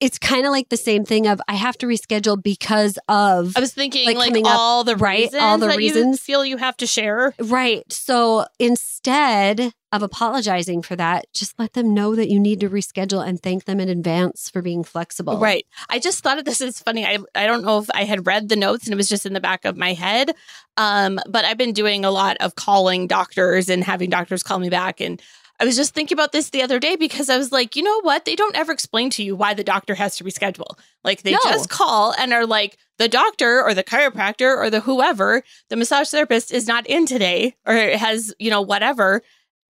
it's 0.00 0.18
kind 0.18 0.44
of 0.44 0.50
like 0.50 0.68
the 0.68 0.76
same 0.76 1.04
thing 1.04 1.28
of 1.28 1.40
I 1.46 1.54
have 1.54 1.78
to 1.78 1.86
reschedule 1.86 2.42
because 2.42 2.98
of 3.06 3.56
I 3.56 3.60
was 3.60 3.72
thinking 3.72 4.04
like, 4.04 4.16
like, 4.16 4.28
coming 4.30 4.46
up- 4.48 4.56
all 4.58 4.82
the 4.82 4.96
right? 4.96 5.20
reasons 5.26 5.42
All 5.42 5.58
the 5.58 5.66
that 5.68 5.74
you 5.74 5.78
reasons. 5.78 6.20
feel 6.20 6.44
you 6.44 6.56
have 6.56 6.76
to 6.78 6.88
share. 6.88 7.34
Right. 7.38 7.84
So 7.92 8.46
instead 8.58 9.72
of 9.92 10.02
apologizing 10.02 10.82
for 10.82 10.96
that, 10.96 11.26
just 11.32 11.56
let 11.58 11.74
them 11.74 11.94
know 11.94 12.16
that 12.16 12.28
you 12.30 12.40
need 12.40 12.58
to 12.60 12.68
reschedule 12.70 13.24
and 13.24 13.40
thank 13.40 13.64
them 13.66 13.78
in 13.78 13.88
advance 13.88 14.50
for 14.50 14.60
being 14.60 14.82
flexible. 14.82 15.38
Right. 15.38 15.66
I 15.88 16.00
just 16.00 16.20
thought 16.24 16.38
of 16.38 16.44
this 16.46 16.60
is 16.60 16.80
funny. 16.80 17.06
I 17.06 17.18
I 17.34 17.46
don't 17.46 17.62
know 17.64 17.78
if 17.78 17.88
I 17.94 18.02
had 18.04 18.26
read 18.26 18.48
the 18.48 18.56
notes 18.56 18.86
and 18.86 18.92
it 18.92 18.96
was 18.96 19.08
just 19.08 19.24
in 19.26 19.34
the 19.34 19.40
back 19.40 19.64
of 19.64 19.76
my 19.76 19.92
head. 19.92 20.32
Um, 20.76 21.20
but 21.28 21.44
I've 21.44 21.58
been 21.58 21.72
doing 21.74 22.04
a 22.04 22.10
lot 22.10 22.36
of 22.40 22.56
calling 22.56 23.06
doctors 23.06 23.68
and 23.68 23.84
having 23.84 24.10
doctors 24.10 24.42
call 24.42 24.58
me 24.58 24.68
back. 24.70 25.00
And 25.00 25.20
I 25.60 25.64
was 25.64 25.76
just 25.76 25.94
thinking 25.94 26.16
about 26.16 26.32
this 26.32 26.50
the 26.50 26.62
other 26.62 26.80
day 26.80 26.96
because 26.96 27.30
I 27.30 27.36
was 27.36 27.52
like, 27.52 27.76
you 27.76 27.82
know 27.82 28.00
what? 28.00 28.24
They 28.24 28.34
don't 28.34 28.56
ever 28.56 28.72
explain 28.72 29.10
to 29.10 29.22
you 29.22 29.36
why 29.36 29.54
the 29.54 29.62
doctor 29.62 29.94
has 29.94 30.16
to 30.16 30.24
reschedule. 30.24 30.76
Like 31.04 31.22
they 31.22 31.32
No. 31.32 31.38
just 31.44 31.68
call 31.68 32.12
and 32.18 32.32
are 32.32 32.46
like, 32.46 32.78
the 32.98 33.08
doctor 33.08 33.62
or 33.62 33.72
the 33.74 33.84
chiropractor 33.84 34.56
or 34.56 34.70
the 34.70 34.80
whoever, 34.80 35.42
the 35.68 35.76
massage 35.76 36.08
therapist 36.10 36.52
is 36.52 36.66
not 36.66 36.86
in 36.86 37.06
today 37.06 37.54
or 37.66 37.74
has, 37.74 38.34
you 38.38 38.50
know, 38.50 38.60
whatever. 38.62 39.22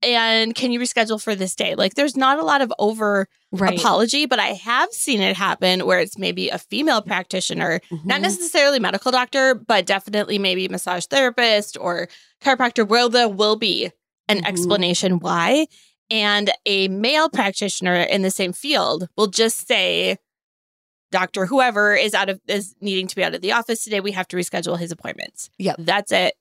and 0.05 0.57
can 0.57 0.73
you 0.73 0.81
reschedule 0.81 1.23
for 1.23 1.37
this 1.37 1.55
day? 1.55 1.77
Like 1.77 1.95
there's 1.95 2.17
not 2.17 2.41
a 2.41 2.43
lot 2.43 2.61
of 2.61 2.73
over 2.81 3.29
Right. 3.53 3.79
apology, 3.79 4.27
but 4.27 4.41
I 4.41 4.49
have 4.49 4.91
seen 4.91 5.21
it 5.21 5.37
happen 5.37 5.87
where 5.87 6.01
it's 6.01 6.19
maybe 6.19 6.49
a 6.49 6.59
female 6.59 7.03
practitioner, 7.03 7.81
not 8.05 8.19
Mhm. 8.19 8.23
necessarily 8.23 8.81
medical 8.81 9.13
doctor, 9.13 9.55
but 9.55 9.87
definitely 9.87 10.39
maybe 10.41 10.67
massage 10.67 11.05
therapist 11.07 11.77
or 11.81 12.09
chiropractor, 12.43 12.85
where 12.85 13.09
there 13.09 13.29
will 13.29 13.55
be 13.55 13.93
an 14.39 14.43
Mhm. 14.45 14.49
explanation 14.49 15.19
why. 15.21 15.67
And 16.11 16.51
a 16.67 16.89
male 16.89 17.29
practitioner 17.31 17.95
in 17.95 18.23
the 18.23 18.31
same 18.31 18.53
field 18.53 19.09
will 19.17 19.29
just 19.29 19.67
say, 19.67 20.19
Doctor 21.11 21.45
whoever 21.47 21.95
is 21.95 22.15
out 22.15 22.31
of 22.31 22.41
is 22.49 22.75
needing 22.81 23.07
to 23.07 23.17
be 23.17 23.23
out 23.23 23.35
of 23.35 23.43
the 23.43 23.53
office 23.53 23.85
today. 23.85 24.01
We 24.01 24.13
have 24.13 24.27
to 24.29 24.37
reschedule 24.37 24.79
his 24.79 24.91
appointments. 24.91 25.51
Yeah. 25.59 25.75
That's 25.79 26.11
it. 26.11 26.35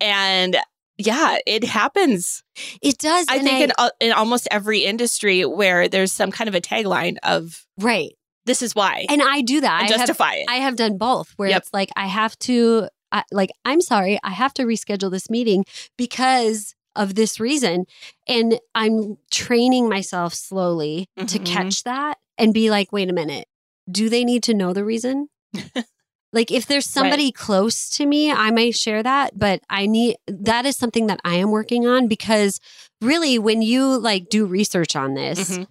And 0.00 0.56
yeah, 0.96 1.38
it 1.46 1.64
happens. 1.64 2.42
It 2.80 2.98
does. 2.98 3.26
I 3.28 3.38
think 3.40 3.70
in, 3.70 3.88
in 4.00 4.12
almost 4.12 4.48
every 4.50 4.80
industry 4.84 5.44
where 5.44 5.88
there's 5.88 6.12
some 6.12 6.30
kind 6.30 6.48
of 6.48 6.54
a 6.54 6.60
tagline 6.60 7.16
of 7.22 7.66
right. 7.78 8.12
this 8.46 8.62
is 8.62 8.74
why 8.74 9.04
And 9.10 9.20
I 9.22 9.42
do 9.42 9.60
that. 9.60 9.82
I 9.82 9.86
have, 9.86 9.96
justify 9.98 10.34
it. 10.36 10.46
I 10.48 10.56
have 10.56 10.76
done 10.76 10.96
both 10.96 11.32
where 11.36 11.50
Yep. 11.50 11.58
it's 11.62 11.70
like 11.74 11.90
I 11.96 12.06
have 12.06 12.38
to 12.40 12.88
I, 13.12 13.24
like 13.30 13.50
I'm 13.66 13.80
sorry, 13.82 14.18
I 14.24 14.30
have 14.30 14.54
to 14.54 14.62
reschedule 14.62 15.10
this 15.10 15.28
meeting 15.28 15.64
because 15.98 16.74
of 16.96 17.14
this 17.14 17.38
reason 17.40 17.86
and 18.26 18.58
I'm 18.74 19.18
training 19.30 19.88
myself 19.88 20.34
slowly 20.34 21.08
to 21.16 21.38
Mhm. 21.38 21.46
catch 21.46 21.82
that 21.84 22.18
and 22.38 22.52
be 22.54 22.70
like, 22.70 22.92
"Wait 22.92 23.08
a 23.10 23.12
minute. 23.12 23.48
Do 23.90 24.08
they 24.08 24.24
need 24.24 24.42
to 24.44 24.54
know 24.54 24.72
the 24.72 24.84
reason?" 24.84 25.28
like 26.32 26.50
if 26.50 26.66
there's 26.66 26.86
somebody 26.88 27.30
close 27.30 27.88
to 27.90 28.06
me, 28.06 28.30
I 28.32 28.50
may 28.50 28.70
share 28.72 29.02
that, 29.02 29.38
but 29.38 29.60
I 29.70 29.86
need 29.86 30.16
that 30.26 30.66
is 30.66 30.76
something 30.76 31.06
that 31.06 31.20
I 31.24 31.36
am 31.36 31.50
working 31.50 31.86
on 31.86 32.08
because 32.08 32.60
really 33.00 33.38
when 33.38 33.62
you 33.62 33.98
like 33.98 34.28
do 34.28 34.44
research 34.46 34.96
on 34.96 35.14
this, 35.14 35.58
Mhm. 35.58 35.66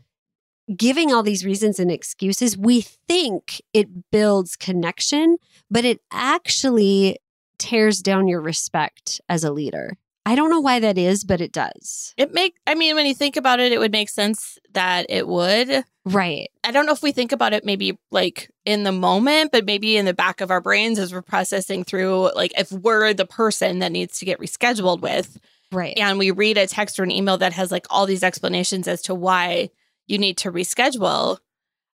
giving 0.78 1.12
all 1.14 1.24
these 1.24 1.44
reasons 1.44 1.80
and 1.80 1.92
excuses, 1.92 2.58
we 2.58 2.80
think 2.82 3.62
it 3.74 4.10
builds 4.12 4.56
connection, 4.56 5.38
but 5.70 5.84
it 5.84 6.00
actually 6.12 7.18
tears 7.58 8.00
down 8.00 8.28
your 8.28 8.40
respect 8.42 9.20
as 9.28 9.44
a 9.44 9.52
leader. 9.52 9.98
I 10.26 10.36
don't 10.36 10.50
know 10.50 10.62
why 10.62 10.80
that 10.80 10.98
is, 10.98 11.24
but 11.24 11.42
it 11.42 11.52
does. 11.52 12.14
It 12.18 12.34
make 12.34 12.56
I 12.66 12.76
mean 12.76 12.96
when 12.96 13.06
you 13.06 13.14
think 13.14 13.36
about 13.36 13.60
it, 13.60 13.72
it 13.72 13.80
would 13.80 13.92
make 13.92 14.10
sense 14.10 14.58
that 14.74 15.06
it 15.10 15.28
would. 15.28 15.84
Right. 16.06 16.50
I 16.64 16.72
don't 16.72 16.86
know 16.86 16.94
if 16.94 17.04
we 17.04 17.12
think 17.12 17.32
about 17.32 17.54
it 17.54 17.66
maybe 17.66 17.98
like 18.12 18.50
in 18.66 18.84
the 18.84 18.92
moment, 18.92 19.52
but 19.52 19.66
maybe 19.66 19.98
in 19.98 20.06
the 20.06 20.14
back 20.14 20.42
of 20.42 20.52
our 20.52 20.62
brains 20.62 21.00
as 21.00 21.14
we're 21.14 21.22
processing 21.22 21.84
through 21.84 22.34
like 22.36 22.52
if 22.58 22.72
we're 22.72 23.14
the 23.14 23.26
person 23.26 23.80
that 23.80 23.92
needs 23.92 24.20
to 24.20 24.26
get 24.26 24.40
rescheduled 24.40 25.02
with 25.02 25.40
Right. 25.72 25.98
and 25.98 26.20
we 26.20 26.32
read 26.32 26.58
a 26.58 26.68
text 26.68 27.00
or 27.00 27.04
an 27.04 27.12
email 27.12 27.38
that 27.38 27.54
has 27.54 27.72
like 27.72 27.86
all 27.90 28.06
these 28.06 28.24
explanations 28.24 28.88
as 28.88 29.02
to 29.04 29.16
why 29.16 29.70
you 30.08 30.18
need 30.18 30.38
to 30.38 30.52
reschedule, 30.52 31.38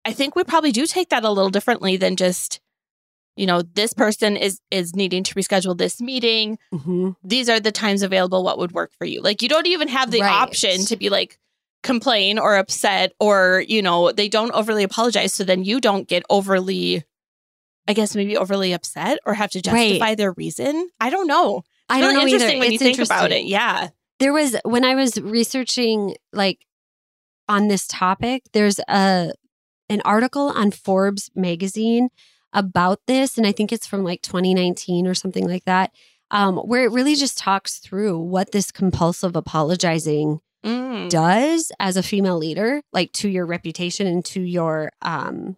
I 0.04 0.12
think 0.12 0.34
we 0.34 0.44
probably 0.44 0.72
do 0.72 0.86
take 0.86 1.10
that 1.10 1.24
a 1.24 1.30
little 1.30 1.50
differently 1.50 1.96
than 1.96 2.16
just 2.16 2.60
you 3.36 3.46
know 3.46 3.62
this 3.62 3.92
person 3.92 4.36
is 4.36 4.60
is 4.70 4.94
needing 4.96 5.22
to 5.24 5.34
reschedule 5.34 5.76
this 5.76 6.00
meeting. 6.00 6.58
Hmm 6.72 7.10
these 7.22 7.48
are 7.48 7.60
the 7.60 7.72
times 7.72 8.02
available. 8.02 8.42
What 8.44 8.58
would 8.58 8.72
work 8.72 8.92
for 8.98 9.04
you? 9.04 9.20
Like 9.20 9.42
you 9.42 9.48
don't 9.48 9.66
even 9.66 9.88
have 9.88 10.10
the 10.10 10.20
Right. 10.20 10.30
option 10.42 10.84
to 10.86 10.96
be 10.96 11.08
like 11.10 11.38
complain 11.82 12.38
or 12.38 12.56
upset 12.56 13.12
or 13.20 13.62
you 13.68 13.80
know 13.82 14.10
they 14.12 14.28
don't 14.28 14.50
overly 14.52 14.82
apologize. 14.82 15.32
So 15.34 15.44
then 15.44 15.62
you 15.64 15.80
don't 15.80 16.08
get 16.08 16.22
overly 16.30 17.04
i 17.88 17.92
guess 17.92 18.16
maybe 18.16 18.36
overly 18.36 18.72
upset 18.72 19.20
or 19.24 19.34
have 19.34 19.50
to 19.50 19.58
Right. 19.70 19.90
justify 19.90 20.14
their 20.16 20.32
reason? 20.32 20.88
I 20.98 21.08
don't 21.10 21.28
know. 21.28 21.62
I 21.88 21.98
It's 21.98 22.04
don't 22.04 22.14
really 22.14 22.14
know 22.14 22.34
interesting 22.34 22.56
either. 22.56 22.58
when 22.58 22.72
you 22.72 22.78
think 22.78 22.98
about 22.98 23.30
it. 23.30 23.44
yeah. 23.44 23.88
There 24.18 24.32
was 24.32 24.56
when 24.64 24.84
I 24.84 24.94
was 24.96 25.20
researching 25.20 26.16
like 26.32 26.66
on 27.48 27.68
this 27.68 27.86
topic, 27.86 28.42
there's 28.52 28.80
a 28.88 29.32
an 29.88 30.00
article 30.04 30.48
on 30.48 30.72
Forbes 30.72 31.30
magazine 31.36 32.08
about 32.56 32.98
this 33.06 33.38
and 33.38 33.46
I 33.46 33.52
think 33.52 33.70
it's 33.72 33.86
from 33.86 34.02
like 34.02 34.22
2019 34.22 35.06
or 35.06 35.14
something 35.14 35.46
like 35.46 35.64
that. 35.66 35.92
Um, 36.32 36.56
where 36.56 36.84
it 36.84 36.90
really 36.90 37.14
just 37.14 37.38
talks 37.38 37.78
through 37.78 38.18
what 38.18 38.50
this 38.50 38.72
compulsive 38.72 39.36
apologizing 39.36 40.40
Mm. 40.64 41.08
does 41.10 41.70
as 41.78 41.96
a 41.96 42.02
female 42.02 42.36
leader, 42.38 42.82
like 42.92 43.12
to 43.12 43.28
your 43.28 43.46
reputation 43.46 44.08
and 44.08 44.24
to 44.24 44.40
your 44.40 44.90
um 45.02 45.56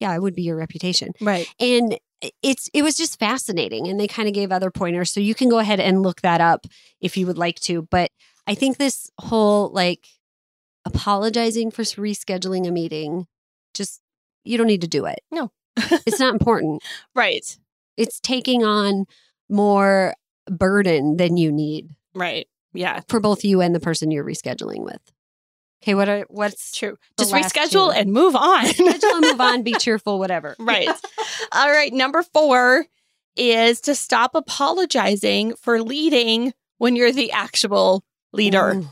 yeah, 0.00 0.14
it 0.14 0.22
would 0.22 0.34
be 0.34 0.42
your 0.42 0.56
reputation. 0.56 1.12
right 1.20 1.46
And 1.60 1.98
it's 2.40 2.70
it 2.72 2.82
was 2.82 2.94
just 2.94 3.18
fascinating 3.18 3.88
and 3.88 4.00
they 4.00 4.06
kind 4.08 4.28
of 4.28 4.32
gave 4.34 4.50
other 4.50 4.70
pointers. 4.70 5.10
So 5.10 5.20
you 5.20 5.34
can 5.34 5.50
go 5.50 5.58
ahead 5.58 5.80
and 5.80 6.02
look 6.02 6.22
that 6.22 6.40
up 6.40 6.66
if 7.00 7.16
you 7.18 7.26
would 7.26 7.36
like 7.36 7.60
to. 7.60 7.82
But 7.82 8.10
I 8.46 8.54
think 8.54 8.78
this 8.78 9.10
whole 9.20 9.68
like 9.70 10.06
apologizing 10.84 11.70
for 11.70 11.82
rescheduling 11.82 12.66
a 12.66 12.70
meeting, 12.70 13.26
just 13.74 14.00
you 14.44 14.56
don't 14.58 14.66
need 14.66 14.80
to 14.80 14.88
do 14.88 15.04
it. 15.04 15.20
No. 15.30 15.50
It's 15.76 16.20
not 16.20 16.32
important. 16.32 16.82
right. 17.14 17.56
It's 17.96 18.20
taking 18.20 18.64
on 18.64 19.06
more 19.48 20.14
burden 20.46 21.16
than 21.16 21.36
you 21.36 21.52
need. 21.52 21.90
Right. 22.14 22.48
Yeah. 22.72 23.00
For 23.08 23.20
both 23.20 23.44
you 23.44 23.60
and 23.60 23.74
the 23.74 23.80
person 23.80 24.10
you're 24.10 24.24
rescheduling 24.24 24.84
with. 24.84 25.00
Okay, 25.82 25.94
what 25.94 26.08
are 26.08 26.24
what's 26.28 26.76
true. 26.76 26.96
just 27.18 27.32
reschedule 27.32 27.92
two. 27.92 27.98
and 27.98 28.12
move 28.12 28.36
on. 28.36 28.66
Schedule 28.66 29.10
and 29.16 29.20
move 29.22 29.40
on, 29.40 29.62
be 29.62 29.72
cheerful, 29.78 30.18
whatever. 30.18 30.54
right. 30.58 30.88
All 31.50 31.68
right 31.68 31.92
number 31.92 32.22
four 32.22 32.86
is 33.36 33.80
to 33.82 33.94
stop 33.94 34.34
apologizing 34.34 35.54
for 35.56 35.82
leading 35.82 36.52
when 36.78 36.94
you're 36.94 37.12
the 37.12 37.32
actual 37.32 38.04
leader. 38.32 38.74
Ooh, 38.74 38.88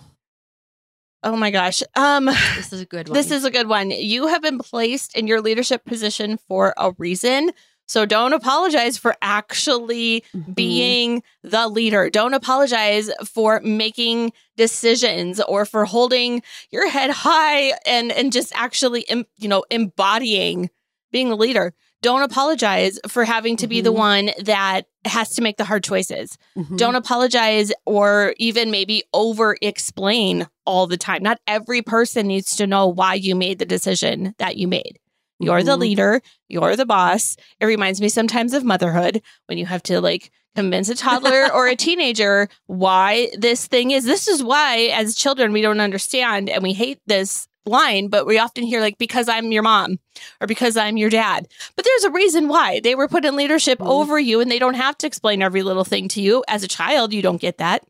Oh 1.22 1.36
my 1.36 1.50
gosh. 1.50 1.82
Um 1.94 2.26
this 2.26 2.72
is 2.72 2.80
a 2.80 2.86
good 2.86 3.08
one. 3.08 3.14
this 3.14 3.30
is 3.30 3.44
a 3.44 3.50
good 3.50 3.68
one. 3.68 3.90
You 3.90 4.26
have 4.28 4.42
been 4.42 4.58
placed 4.58 5.16
in 5.16 5.26
your 5.26 5.40
leadership 5.40 5.84
position 5.84 6.38
for 6.48 6.72
a 6.76 6.92
reason. 6.98 7.50
So 7.86 8.06
don't 8.06 8.32
apologize 8.32 8.96
for 8.96 9.16
actually 9.20 10.22
Mhm. 10.34 10.54
being 10.54 11.22
the 11.42 11.66
leader. 11.68 12.08
Don't 12.08 12.34
apologize 12.34 13.10
for 13.26 13.60
making 13.60 14.32
decisions 14.56 15.40
or 15.40 15.66
for 15.66 15.84
holding 15.84 16.42
your 16.70 16.88
head 16.88 17.10
high 17.10 17.72
and 17.84 18.12
and 18.12 18.32
just 18.32 18.52
actually 18.54 19.04
you 19.36 19.48
know 19.48 19.64
embodying 19.70 20.70
being 21.12 21.28
the 21.28 21.36
leader. 21.36 21.74
Don't 22.02 22.22
apologize 22.22 22.98
for 23.08 23.24
having 23.24 23.56
to 23.58 23.66
be 23.66 23.80
the 23.80 23.92
Mhm. 23.92 23.96
one 23.98 24.30
that 24.42 24.86
has 25.04 25.30
to 25.34 25.42
make 25.42 25.56
the 25.58 25.64
hard 25.64 25.84
choices. 25.84 26.38
Mhm. 26.56 26.76
Don't 26.78 26.94
apologize 26.94 27.72
or 27.86 28.34
even 28.38 28.70
maybe 28.70 29.02
over 29.12 29.56
explain 29.60 30.46
all 30.64 30.86
the 30.86 30.96
time. 30.96 31.22
Not 31.22 31.40
every 31.46 31.82
person 31.82 32.26
needs 32.26 32.56
to 32.56 32.66
know 32.66 32.86
why 32.86 33.14
you 33.14 33.34
made 33.34 33.58
the 33.58 33.66
decision 33.66 34.34
that 34.38 34.56
you 34.56 34.66
made. 34.66 34.98
You're 35.38 35.62
the 35.62 35.76
Mhm. 35.76 35.80
leader, 35.80 36.22
you're 36.48 36.76
the 36.76 36.84
boss. 36.86 37.36
It 37.60 37.66
reminds 37.66 38.00
me 38.00 38.08
sometimes 38.10 38.52
of 38.52 38.62
motherhood 38.64 39.22
when 39.46 39.56
you 39.58 39.66
have 39.66 39.82
to 39.84 40.00
like 40.00 40.30
convince 40.54 40.88
a 40.88 40.94
toddler 40.94 41.50
or 41.52 41.66
a 41.68 41.76
teenager 41.86 42.48
why 42.66 43.30
this 43.38 43.66
thing 43.66 43.90
is. 43.90 44.04
This 44.04 44.26
is 44.28 44.42
why, 44.42 44.90
as 44.92 45.14
children, 45.14 45.52
we 45.52 45.62
don't 45.62 45.80
understand 45.80 46.50
and 46.50 46.62
we 46.62 46.72
hate 46.74 46.98
this 47.06 47.46
line, 47.66 48.08
but 48.08 48.26
we 48.26 48.38
often 48.38 48.64
hear, 48.64 48.80
like, 48.80 48.98
because 48.98 49.28
I'm 49.28 49.52
your 49.52 49.62
mom 49.62 49.98
or 50.40 50.46
because 50.46 50.76
I'm 50.76 50.96
your 50.96 51.10
dad. 51.10 51.46
But 51.76 51.84
there's 51.84 52.04
a 52.04 52.10
reason 52.10 52.48
why 52.48 52.80
they 52.80 52.94
were 52.94 53.08
put 53.08 53.24
in 53.24 53.36
leadership 53.36 53.78
Mhm. 53.78 53.86
over 53.88 54.18
you 54.18 54.40
and 54.40 54.50
they 54.50 54.58
don't 54.58 54.74
have 54.74 54.96
to 54.98 55.06
explain 55.06 55.42
every 55.42 55.62
little 55.62 55.84
thing 55.84 56.08
to 56.08 56.22
you. 56.22 56.42
As 56.48 56.62
a 56.62 56.68
child, 56.68 57.12
you 57.12 57.22
don't 57.22 57.40
get 57.40 57.58
that. 57.58 57.84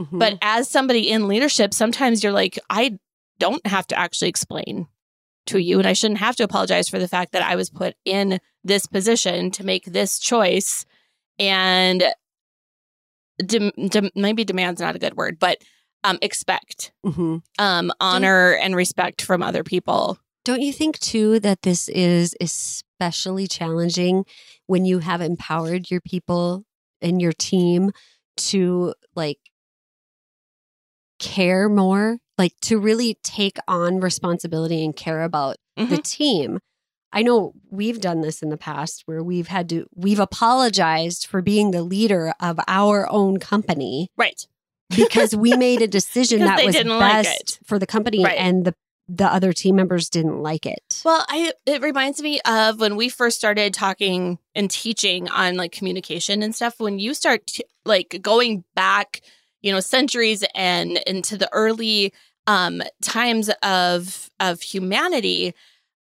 Mhm. 0.00 0.18
But 0.18 0.38
as 0.42 0.68
somebody 0.68 1.10
in 1.10 1.28
leadership, 1.28 1.72
sometimes 1.72 2.22
you're 2.22 2.32
like, 2.32 2.58
I 2.68 2.98
don't 3.38 3.66
have 3.66 3.86
to 3.88 3.98
actually 3.98 4.28
explain 4.28 4.86
to 5.46 5.58
you. 5.58 5.78
And 5.78 5.86
I 5.88 5.92
shouldn't 5.92 6.20
have 6.20 6.36
to 6.36 6.44
apologize 6.44 6.88
for 6.88 6.98
the 6.98 7.08
fact 7.08 7.32
that 7.32 7.42
I 7.42 7.56
was 7.56 7.70
put 7.70 7.94
in 8.04 8.40
this 8.62 8.86
position 8.86 9.50
to 9.52 9.64
make 9.64 9.84
this 9.86 10.18
choice. 10.18 10.84
And 11.38 12.04
dem- 13.44 13.72
dem- 13.88 14.10
maybe 14.14 14.44
demand's 14.44 14.80
not 14.80 14.96
a 14.96 14.98
good 15.00 15.16
word, 15.16 15.38
but 15.38 15.58
um, 16.04 16.18
expect 16.22 16.92
Mhm. 17.04 17.42
um, 17.58 17.92
honor 18.00 18.52
and 18.52 18.76
respect 18.76 19.22
from 19.22 19.42
other 19.42 19.64
people. 19.64 20.18
Don't 20.44 20.60
you 20.60 20.72
think 20.72 20.98
too 21.00 21.40
that 21.40 21.62
this 21.62 21.88
is 21.88 22.34
especially 22.40 23.46
challenging 23.48 24.24
when 24.66 24.84
you 24.84 24.98
have 25.00 25.20
empowered 25.22 25.90
your 25.90 26.00
people 26.02 26.64
and 27.00 27.20
your 27.20 27.32
team 27.32 27.90
to 28.36 28.94
like 29.16 29.38
care 31.18 31.68
more, 31.68 32.18
like 32.36 32.52
to 32.62 32.78
really 32.78 33.18
take 33.22 33.56
on 33.66 34.00
responsibility 34.00 34.84
and 34.84 34.94
care 34.96 35.22
about 35.22 35.56
the 35.76 35.84
Mhm. 35.84 36.02
team? 36.04 36.58
I 37.12 37.22
know 37.22 37.52
we've 37.70 38.00
done 38.00 38.22
this 38.22 38.42
in 38.42 38.48
the 38.50 38.56
past 38.56 39.02
where 39.06 39.22
we've 39.22 39.46
had 39.46 39.68
to 39.68 39.86
we've 39.94 40.18
apologized 40.18 41.26
for 41.26 41.40
being 41.40 41.70
the 41.70 41.82
leader 41.84 42.34
of 42.40 42.58
our 42.66 43.08
own 43.10 43.38
company 43.38 44.08
Right. 44.16 44.46
Because 44.96 45.34
we 45.36 45.56
made 45.56 45.82
a 45.82 45.86
decision 45.88 46.40
that 46.44 46.64
was 46.64 46.74
like 46.76 46.86
best 47.24 47.40
it. 47.40 47.58
for 47.66 47.78
the 47.78 47.86
company 47.86 48.22
Right. 48.24 48.38
and 48.38 48.64
the 48.64 48.74
the 49.06 49.26
other 49.30 49.52
team 49.52 49.76
members 49.76 50.08
didn't 50.08 50.38
like 50.42 50.64
it. 50.64 51.02
Well, 51.04 51.26
I 51.28 51.52
it 51.66 51.82
reminds 51.82 52.22
me 52.22 52.40
of 52.46 52.80
when 52.80 52.96
we 52.96 53.10
first 53.10 53.36
started 53.36 53.74
talking 53.74 54.38
and 54.54 54.70
teaching 54.70 55.28
on 55.28 55.56
like 55.56 55.72
communication 55.72 56.42
and 56.42 56.54
stuff. 56.54 56.76
When 56.80 56.98
you 56.98 57.12
start 57.12 57.46
t- 57.46 57.64
like 57.84 58.18
going 58.22 58.64
back, 58.74 59.20
you 59.60 59.72
know, 59.72 59.80
centuries 59.80 60.42
and 60.54 60.98
into 61.06 61.36
the 61.36 61.50
early 61.52 62.14
um, 62.46 62.80
times 63.02 63.50
of 63.62 64.30
of 64.40 64.62
humanity, 64.62 65.52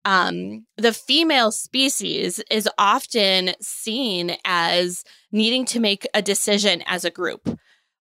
um, 0.05 0.65
the 0.77 0.93
female 0.93 1.51
species 1.51 2.41
is 2.53 2.69
often 2.79 3.51
seen 3.61 4.37
as 4.45 5.03
needing 5.33 5.65
to 5.67 5.81
make 5.81 6.07
a 6.15 6.23
decision 6.23 6.85
as 6.87 7.05
a 7.05 7.11
group. 7.11 7.49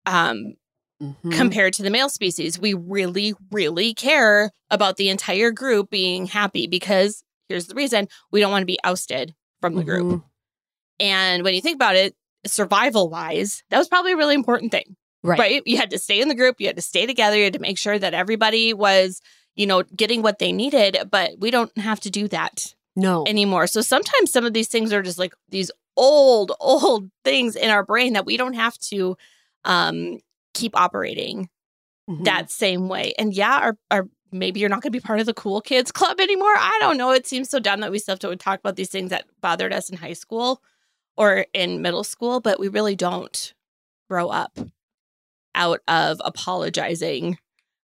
Um, 0.07 0.55
Mhm. 1.03 1.33
compared 1.33 1.75
to 1.75 1.83
the 1.83 1.91
male 1.91 2.09
species. 2.09 2.59
We 2.59 2.73
really, 2.75 3.35
really 3.51 3.93
care 3.95 4.51
about 4.71 4.97
the 4.97 5.09
entire 5.11 5.51
group 5.51 5.91
being 5.91 6.27
happy 6.27 6.67
because 6.67 7.23
here's 7.49 7.67
the 7.67 7.75
reason 7.75 8.09
we 8.33 8.41
don't 8.41 8.51
want 8.51 8.63
to 8.63 8.67
be 8.67 8.79
ousted 8.83 9.35
from 9.61 9.75
the 9.75 9.85
group. 9.85 10.07
Mhm. 10.07 10.23
And 11.01 11.45
when 11.45 11.55
you 11.55 11.61
think 11.61 11.75
about 11.75 11.97
it, 11.97 12.15
survival 12.47 13.11
wise, 13.11 13.63
that 13.71 13.79
was 13.79 13.89
probably 13.89 14.13
a 14.13 14.17
really 14.17 14.35
important 14.35 14.73
thing, 14.73 14.97
Right. 15.23 15.39
right. 15.39 15.63
You 15.67 15.77
had 15.77 15.91
to 15.91 15.99
stay 15.99 16.21
in 16.21 16.29
the 16.29 16.35
group, 16.35 16.57
you 16.61 16.67
had 16.67 16.77
to 16.77 16.83
stay 16.83 17.05
together, 17.07 17.37
you 17.37 17.45
had 17.45 17.53
to 17.53 17.59
make 17.59 17.79
sure 17.79 17.99
that 17.99 18.15
everybody 18.15 18.73
was, 18.73 19.21
you 19.55 19.67
know, 19.67 19.83
getting 19.95 20.23
what 20.23 20.39
they 20.39 20.53
needed. 20.53 20.99
But 21.11 21.33
we 21.39 21.51
don't 21.51 21.77
have 21.77 22.01
to 22.01 22.11
do 22.11 22.29
that 22.29 22.75
No. 22.95 23.25
anymore. 23.27 23.67
So 23.67 23.83
sometimes 23.83 24.33
some 24.33 24.47
of 24.47 24.55
these 24.55 24.69
things 24.69 24.93
are 24.93 25.03
just 25.03 25.19
like 25.19 25.35
these 25.51 25.71
old, 25.97 26.53
old 26.61 27.11
things 27.25 27.55
in 27.57 27.69
our 27.71 27.85
brain 27.85 28.15
that 28.15 28.25
we 28.27 28.37
don't 28.39 28.55
have 28.55 28.79
to 28.79 29.17
um, 29.65 30.21
keep 30.57 30.77
operating 30.79 31.49
Mhm. 32.09 32.25
that 32.25 32.51
same 32.51 32.88
way. 32.88 33.14
And 33.19 33.35
yeah, 33.35 33.66
or, 33.69 33.79
or 33.92 34.09
maybe 34.33 34.61
you're 34.61 34.69
not 34.69 34.81
going 34.83 34.92
to 34.92 34.99
be 34.99 35.01
part 35.01 35.19
of 35.21 35.27
the 35.27 35.35
cool 35.35 35.61
kids 35.61 35.90
club 35.92 36.21
anymore. 36.21 36.55
I 36.57 36.77
don't 36.81 36.97
know. 36.97 37.11
It 37.11 37.27
seems 37.27 37.49
so 37.51 37.59
dumb 37.59 37.81
that 37.81 37.90
we 37.90 37.99
still 37.99 38.12
have 38.12 38.21
to 38.21 38.37
talk 38.37 38.61
about 38.61 38.77
these 38.77 38.90
things 38.90 39.11
that 39.11 39.25
bothered 39.40 39.73
us 39.73 39.90
in 39.90 39.97
high 39.97 40.12
school 40.12 40.62
or 41.16 41.47
in 41.53 41.83
middle 41.83 42.05
school, 42.05 42.40
but 42.40 42.61
we 42.61 42.69
really 42.69 42.95
don't 42.97 43.55
grow 44.09 44.29
up 44.29 44.59
out 45.55 45.81
of 45.88 46.21
apologizing 46.25 47.38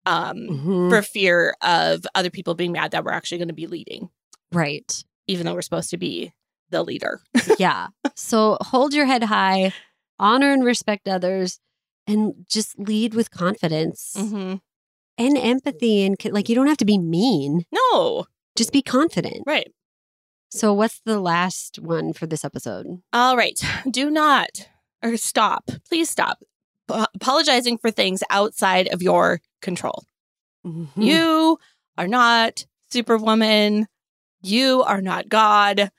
um, 0.07 0.37
Mhm. 0.37 0.91
for 0.91 1.01
fear 1.03 1.55
of 1.63 2.05
other 2.15 2.29
people 2.31 2.55
being 2.55 2.73
mad 2.73 2.91
that 2.91 3.05
we're 3.05 3.11
actually 3.13 3.39
going 3.39 3.49
to 3.49 3.55
be 3.55 3.67
leading, 3.67 4.11
right. 4.53 5.03
even 5.27 5.47
though 5.47 5.55
we're 5.55 5.63
supposed 5.63 5.89
to 5.91 5.97
be 5.97 6.33
the 6.69 6.83
leader. 6.83 7.21
yeah. 7.59 7.89
So 8.15 8.59
hold 8.61 8.93
your 8.93 9.07
head 9.07 9.23
high, 9.25 9.73
honor 10.19 10.53
and 10.53 10.63
respect 10.63 11.09
others, 11.09 11.59
and 12.07 12.35
just 12.49 12.79
lead 12.79 13.15
with 13.15 13.31
confidence 13.31 14.15
hmm 14.17 14.55
and 15.17 15.39
empathy. 15.39 16.05
And 16.05 16.17
like, 16.33 16.49
you 16.49 16.55
don't 16.57 16.67
have 16.67 16.77
to 16.79 16.85
be 16.85 16.99
mean, 16.99 17.65
No, 17.71 18.27
just 18.57 18.73
be 18.73 18.83
confident. 18.83 19.45
right. 19.47 19.71
So, 20.51 20.73
what's 20.73 21.01
the 21.05 21.19
last 21.21 21.79
one 21.81 22.13
for 22.13 22.27
this 22.27 22.45
episode? 22.45 22.87
All 23.13 23.37
right. 23.37 23.61
Do 23.91 24.11
not 24.11 24.69
or 25.03 25.17
stop. 25.17 25.69
Please 25.89 26.09
stop 26.11 26.39
p- 26.89 27.05
apologizing 27.15 27.79
for 27.79 27.91
things 27.91 28.23
outside 28.31 28.89
of 28.89 29.03
your 29.03 29.41
control. 29.63 30.05
Mhm. 30.67 30.89
You 30.97 31.59
are 31.99 32.09
not 32.09 32.67
Superwoman. 32.91 33.87
You 34.43 34.83
are 34.83 35.01
not 35.03 35.29
God. 35.29 35.91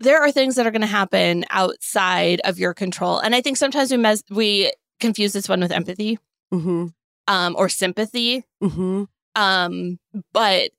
There 0.00 0.20
are 0.22 0.32
things 0.32 0.56
that 0.56 0.66
are 0.66 0.70
going 0.70 0.80
to 0.82 0.86
happen 0.86 1.44
outside 1.50 2.40
of 2.44 2.58
your 2.58 2.74
control. 2.74 3.18
And 3.18 3.34
I 3.34 3.40
think 3.40 3.56
sometimes 3.56 3.90
we 3.90 3.96
mes- 3.96 4.24
we 4.30 4.72
confuse 5.00 5.32
this 5.32 5.48
one 5.48 5.60
with 5.60 5.72
empathy 5.72 6.18
Mhm. 6.52 6.92
um, 7.28 7.56
or 7.56 7.68
sympathy. 7.68 8.44
Mhm. 8.62 9.08
Um, 9.34 9.98
but 10.32 10.70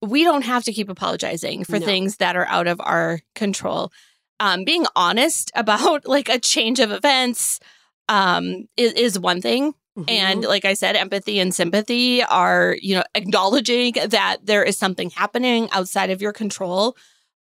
we 0.00 0.24
don't 0.24 0.42
have 0.42 0.64
to 0.64 0.72
keep 0.72 0.88
apologizing 0.88 1.64
for 1.64 1.78
No. 1.78 1.86
things 1.86 2.16
that 2.16 2.36
are 2.36 2.46
out 2.46 2.66
of 2.66 2.80
our 2.80 3.20
control. 3.34 3.92
Um, 4.40 4.64
being 4.64 4.86
honest 4.96 5.50
about 5.54 6.06
like 6.06 6.28
a 6.28 6.38
change 6.38 6.80
of 6.80 6.90
events 6.90 7.60
um, 8.08 8.68
is, 8.76 8.92
is 8.94 9.18
one 9.18 9.40
thing. 9.40 9.74
And 10.08 10.42
Mhm. 10.42 10.48
like 10.48 10.64
I 10.64 10.72
said, 10.74 10.96
empathy 10.96 11.38
and 11.38 11.54
sympathy 11.54 12.22
are, 12.24 12.76
you 12.80 12.94
know, 12.96 13.04
acknowledging 13.14 13.92
that 14.08 14.38
there 14.42 14.64
is 14.64 14.76
something 14.76 15.10
happening 15.10 15.68
outside 15.70 16.10
of 16.10 16.20
your 16.22 16.32
control. 16.32 16.96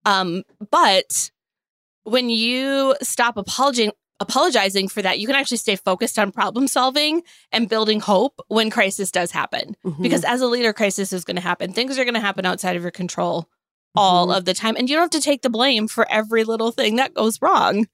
Um, 0.05 0.43
but 0.69 1.31
when 2.03 2.29
you 2.29 2.95
stop 3.01 3.37
apologizing, 3.37 3.93
apologizing 4.21 4.87
for 4.87 5.01
that, 5.01 5.19
you 5.19 5.27
can 5.27 5.35
actually 5.35 5.57
stay 5.57 5.75
focused 5.75 6.17
on 6.17 6.31
problem 6.31 6.67
solving 6.67 7.23
and 7.51 7.67
building 7.67 7.99
hope 7.99 8.39
when 8.47 8.69
crisis 8.69 9.11
does 9.11 9.31
happen. 9.31 9.75
Mhm. 9.85 10.01
Because 10.01 10.23
as 10.23 10.39
a 10.41 10.47
leader, 10.47 10.71
crisis 10.73 11.11
is 11.11 11.23
going 11.25 11.35
to 11.35 11.41
happen. 11.41 11.73
Things 11.73 11.97
are 11.99 12.05
going 12.05 12.13
to 12.13 12.19
happen 12.21 12.45
outside 12.45 12.75
of 12.75 12.81
your 12.81 12.91
control 12.91 13.49
all 13.95 14.27
Mhm. 14.27 14.37
of 14.37 14.45
the 14.45 14.53
time. 14.53 14.75
And 14.77 14.89
you 14.89 14.95
don't 14.95 15.03
have 15.03 15.21
to 15.21 15.21
take 15.21 15.41
the 15.41 15.49
blame 15.49 15.87
for 15.87 16.09
every 16.09 16.43
little 16.45 16.71
thing 16.71 16.95
that 16.95 17.13
goes 17.13 17.41
wrong. 17.41 17.87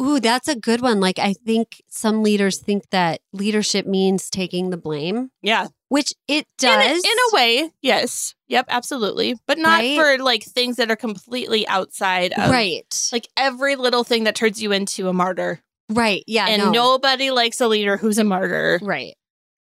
Ooh, 0.00 0.18
that's 0.20 0.48
a 0.48 0.56
good 0.56 0.80
one. 0.80 1.00
Like, 1.00 1.18
I 1.18 1.34
think 1.34 1.82
some 1.88 2.22
leaders 2.22 2.58
think 2.58 2.88
that 2.90 3.20
leadership 3.32 3.86
means 3.86 4.30
taking 4.30 4.70
the 4.70 4.76
blame, 4.78 5.30
Yeah. 5.42 5.68
Which 5.92 6.14
it 6.26 6.46
In 6.62 6.68
a- 6.70 6.72
does. 6.88 7.04
In, 7.04 7.10
a 7.10 7.34
way, 7.36 7.70
yes. 7.82 8.34
Yep, 8.48 8.64
absolutely. 8.70 9.36
But 9.46 9.58
not 9.58 9.80
Right? 9.80 9.98
for 9.98 10.22
like 10.24 10.42
things 10.42 10.76
that 10.76 10.90
are 10.90 10.96
completely 10.96 11.68
outside 11.68 12.32
of 12.32 12.50
right. 12.50 12.86
like 13.12 13.28
every 13.36 13.76
little 13.76 14.02
thing 14.02 14.24
that 14.24 14.34
turns 14.34 14.62
you 14.62 14.72
into 14.72 15.08
a 15.08 15.12
martyr. 15.12 15.60
right. 15.90 16.24
Yeah. 16.26 16.46
and 16.48 16.62
no. 16.62 16.70
nobody 16.70 17.30
likes 17.30 17.60
a 17.60 17.68
leader 17.68 17.98
who's 17.98 18.16
a 18.16 18.24
martyr. 18.24 18.78
Right. 18.82 19.14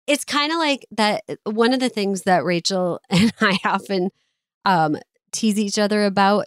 It's 0.06 0.24
kind 0.24 0.52
of 0.52 0.58
like 0.58 0.86
that. 0.92 1.22
One 1.44 1.74
of 1.74 1.80
the 1.80 1.90
things 1.90 2.22
that 2.22 2.44
Rachel 2.44 2.98
and 3.10 3.32
I 3.42 3.58
often 3.64 4.08
um, 4.64 4.96
tease 5.32 5.58
each 5.58 5.78
other 5.78 6.04
about 6.06 6.46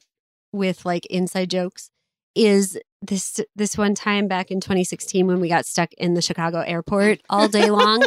with 0.52 0.84
like 0.84 1.06
inside 1.12 1.52
jokes 1.52 1.92
is 2.40 2.80
this 3.02 3.40
this 3.56 3.78
one 3.78 3.96
time 3.96 4.28
back 4.28 4.50
in 4.50 4.62
2016 4.62 5.28
when 5.28 5.40
we 5.40 5.50
got 5.50 5.66
stuck 5.66 5.94
in 5.94 6.14
the 6.14 6.22
Chicago 6.22 6.60
airport 6.60 7.20
all 7.30 7.48
day 7.48 7.70
long 7.70 8.04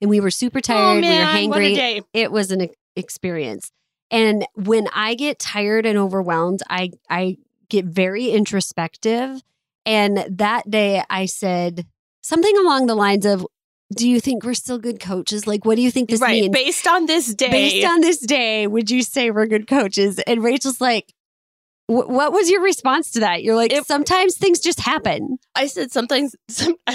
and 0.00 0.10
we 0.10 0.20
were 0.20 0.30
super 0.30 0.58
oh, 0.58 0.60
tired, 0.60 1.02
we 1.02 1.08
were 1.08 1.14
Oh, 1.14 1.18
man, 1.18 1.48
what 1.50 1.58
a 1.60 1.62
hangry. 1.62 1.74
day. 1.74 2.02
It 2.12 2.32
was 2.32 2.50
an 2.50 2.68
experience. 2.96 3.70
And 4.10 4.46
when 4.54 4.88
I 4.94 5.14
get 5.14 5.38
tired 5.38 5.86
and 5.86 5.96
overwhelmed, 5.98 6.62
I 6.68 6.90
I 7.08 7.38
get 7.68 7.84
very 7.84 8.30
introspective. 8.30 9.42
And 9.84 10.24
that 10.38 10.68
day 10.68 11.02
I 11.08 11.26
said 11.26 11.86
something 12.22 12.56
along 12.58 12.86
the 12.86 12.94
lines 12.96 13.24
of, 13.24 13.46
Do 13.96 14.08
you 14.08 14.20
think 14.20 14.44
we're 14.44 14.54
still 14.54 14.78
good 14.78 14.98
coaches? 14.98 15.46
Like, 15.46 15.64
what 15.64 15.76
do 15.76 15.82
you 15.82 15.92
think 15.92 16.10
this 16.10 16.20
right. 16.20 16.42
means? 16.42 16.52
Based 16.52 16.86
on 16.88 17.06
this 17.06 17.32
day. 17.34 17.50
Based 17.50 17.86
on 17.86 18.00
this 18.00 18.18
day, 18.18 18.66
would 18.66 18.90
you 18.90 19.02
say 19.02 19.30
we're 19.30 19.46
good 19.46 19.68
coaches? 19.68 20.18
And 20.26 20.42
Rachel's 20.42 20.80
like, 20.80 21.12
"Wh- 21.88 22.08
What 22.08 22.32
was 22.32 22.50
your 22.50 22.60
response 22.62 23.10
to 23.12 23.20
that? 23.20 23.42
You're 23.42 23.56
like, 23.56 23.72
It- 23.72 23.86
sometimes 23.86 24.36
things 24.36 24.60
just 24.60 24.80
happen. 24.80 25.38
I 25.54 25.66
said 25.66 25.92
something. 25.92 26.30
Some, 26.48 26.76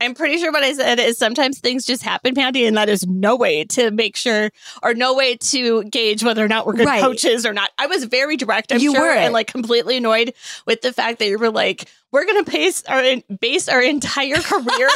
I'm 0.00 0.14
pretty 0.14 0.38
sure 0.38 0.50
what 0.50 0.64
I 0.64 0.72
said 0.72 0.98
is 0.98 1.16
sometimes 1.16 1.60
things 1.60 1.84
just 1.86 2.02
happen, 2.02 2.34
Pandy, 2.34 2.66
and 2.66 2.76
that 2.76 2.88
is 2.88 3.06
no 3.06 3.36
way 3.36 3.62
to 3.66 3.92
make 3.92 4.16
sure 4.16 4.50
or 4.82 4.94
no 4.94 5.14
way 5.14 5.36
to 5.36 5.84
gauge 5.84 6.24
whether 6.24 6.44
or 6.44 6.48
not 6.48 6.66
we're 6.66 6.72
good 6.72 6.88
Right. 6.88 7.00
coaches 7.00 7.46
or 7.46 7.52
not. 7.52 7.70
I 7.78 7.86
was 7.86 8.02
very 8.02 8.36
direct, 8.36 8.72
I'm 8.72 8.80
You 8.80 8.92
sure, 8.94 9.00
were. 9.00 9.12
and 9.12 9.32
like 9.32 9.46
completely 9.46 9.98
annoyed 9.98 10.34
with 10.66 10.80
the 10.80 10.92
fact 10.92 11.20
that 11.20 11.28
you 11.28 11.38
were 11.38 11.52
like, 11.52 11.88
we're 12.10 12.24
going 12.26 12.44
to 12.44 12.50
base 12.50 12.82
our 12.88 13.02
base 13.40 13.68
our 13.68 13.80
entire 13.80 14.34
career 14.38 14.88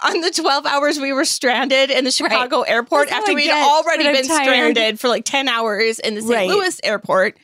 on 0.00 0.22
the 0.22 0.30
12 0.30 0.64
hours 0.64 0.98
we 0.98 1.12
were 1.12 1.26
stranded 1.26 1.90
in 1.90 2.04
the 2.04 2.10
Chicago 2.10 2.62
airport 2.62 3.10
That's 3.10 3.18
after 3.28 3.34
we'd 3.34 3.50
already 3.50 4.04
been 4.04 4.26
tired. 4.26 4.44
stranded 4.44 4.98
for 4.98 5.08
like 5.08 5.26
10 5.26 5.48
hours 5.48 5.98
in 5.98 6.14
the 6.14 6.22
St. 6.22 6.32
Right. 6.32 6.48
Louis 6.48 6.80
airport. 6.82 7.36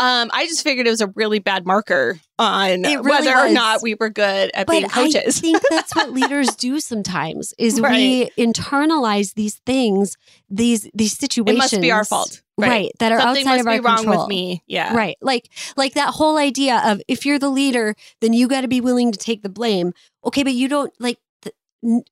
Um, 0.00 0.30
I 0.32 0.46
just 0.46 0.64
figured 0.64 0.86
it 0.86 0.90
was 0.90 1.02
a 1.02 1.08
really 1.08 1.40
bad 1.40 1.66
marker 1.66 2.18
on 2.38 2.82
really 2.82 2.96
whether 2.96 3.36
or 3.36 3.50
not 3.50 3.82
we 3.82 3.94
were 4.00 4.08
good 4.08 4.50
at 4.54 4.66
being 4.66 4.88
coaches. 4.88 5.38
I 5.38 5.40
think 5.40 5.62
that's 5.70 5.94
what 5.94 6.10
leaders 6.12 6.56
do 6.56 6.80
sometimes 6.80 7.52
is 7.58 7.80
we 7.82 8.30
internalize 8.38 9.34
these 9.34 9.56
things, 9.66 10.16
these 10.48 10.88
these 10.94 11.12
it 11.12 11.18
situations. 11.20 11.58
must 11.58 11.80
be 11.82 11.90
our 11.92 12.04
fault, 12.06 12.40
Right. 12.56 12.92
that 12.98 13.12
are 13.12 13.20
Something 13.20 13.46
outside 13.46 13.56
must 13.56 13.60
of 13.60 13.82
be 13.82 13.88
our 13.88 13.94
wrong 13.96 14.06
with 14.20 14.28
me. 14.28 14.62
Yeah, 14.66 14.94
Right. 14.96 15.16
Like 15.20 15.50
like 15.76 15.92
that 15.94 16.14
whole 16.14 16.38
idea 16.38 16.80
of 16.84 17.02
if 17.06 17.26
you're 17.26 17.38
the 17.38 17.50
leader, 17.50 17.94
then 18.22 18.32
you 18.32 18.48
got 18.48 18.62
to 18.62 18.68
be 18.68 18.80
willing 18.80 19.12
to 19.12 19.18
take 19.18 19.42
the 19.42 19.48
blame. 19.50 19.92
Okay, 20.24 20.42
but 20.42 20.54
you 20.54 20.66
don't 20.68 20.92
like 20.98 21.18
th- 21.42 21.54
n- 21.84 22.04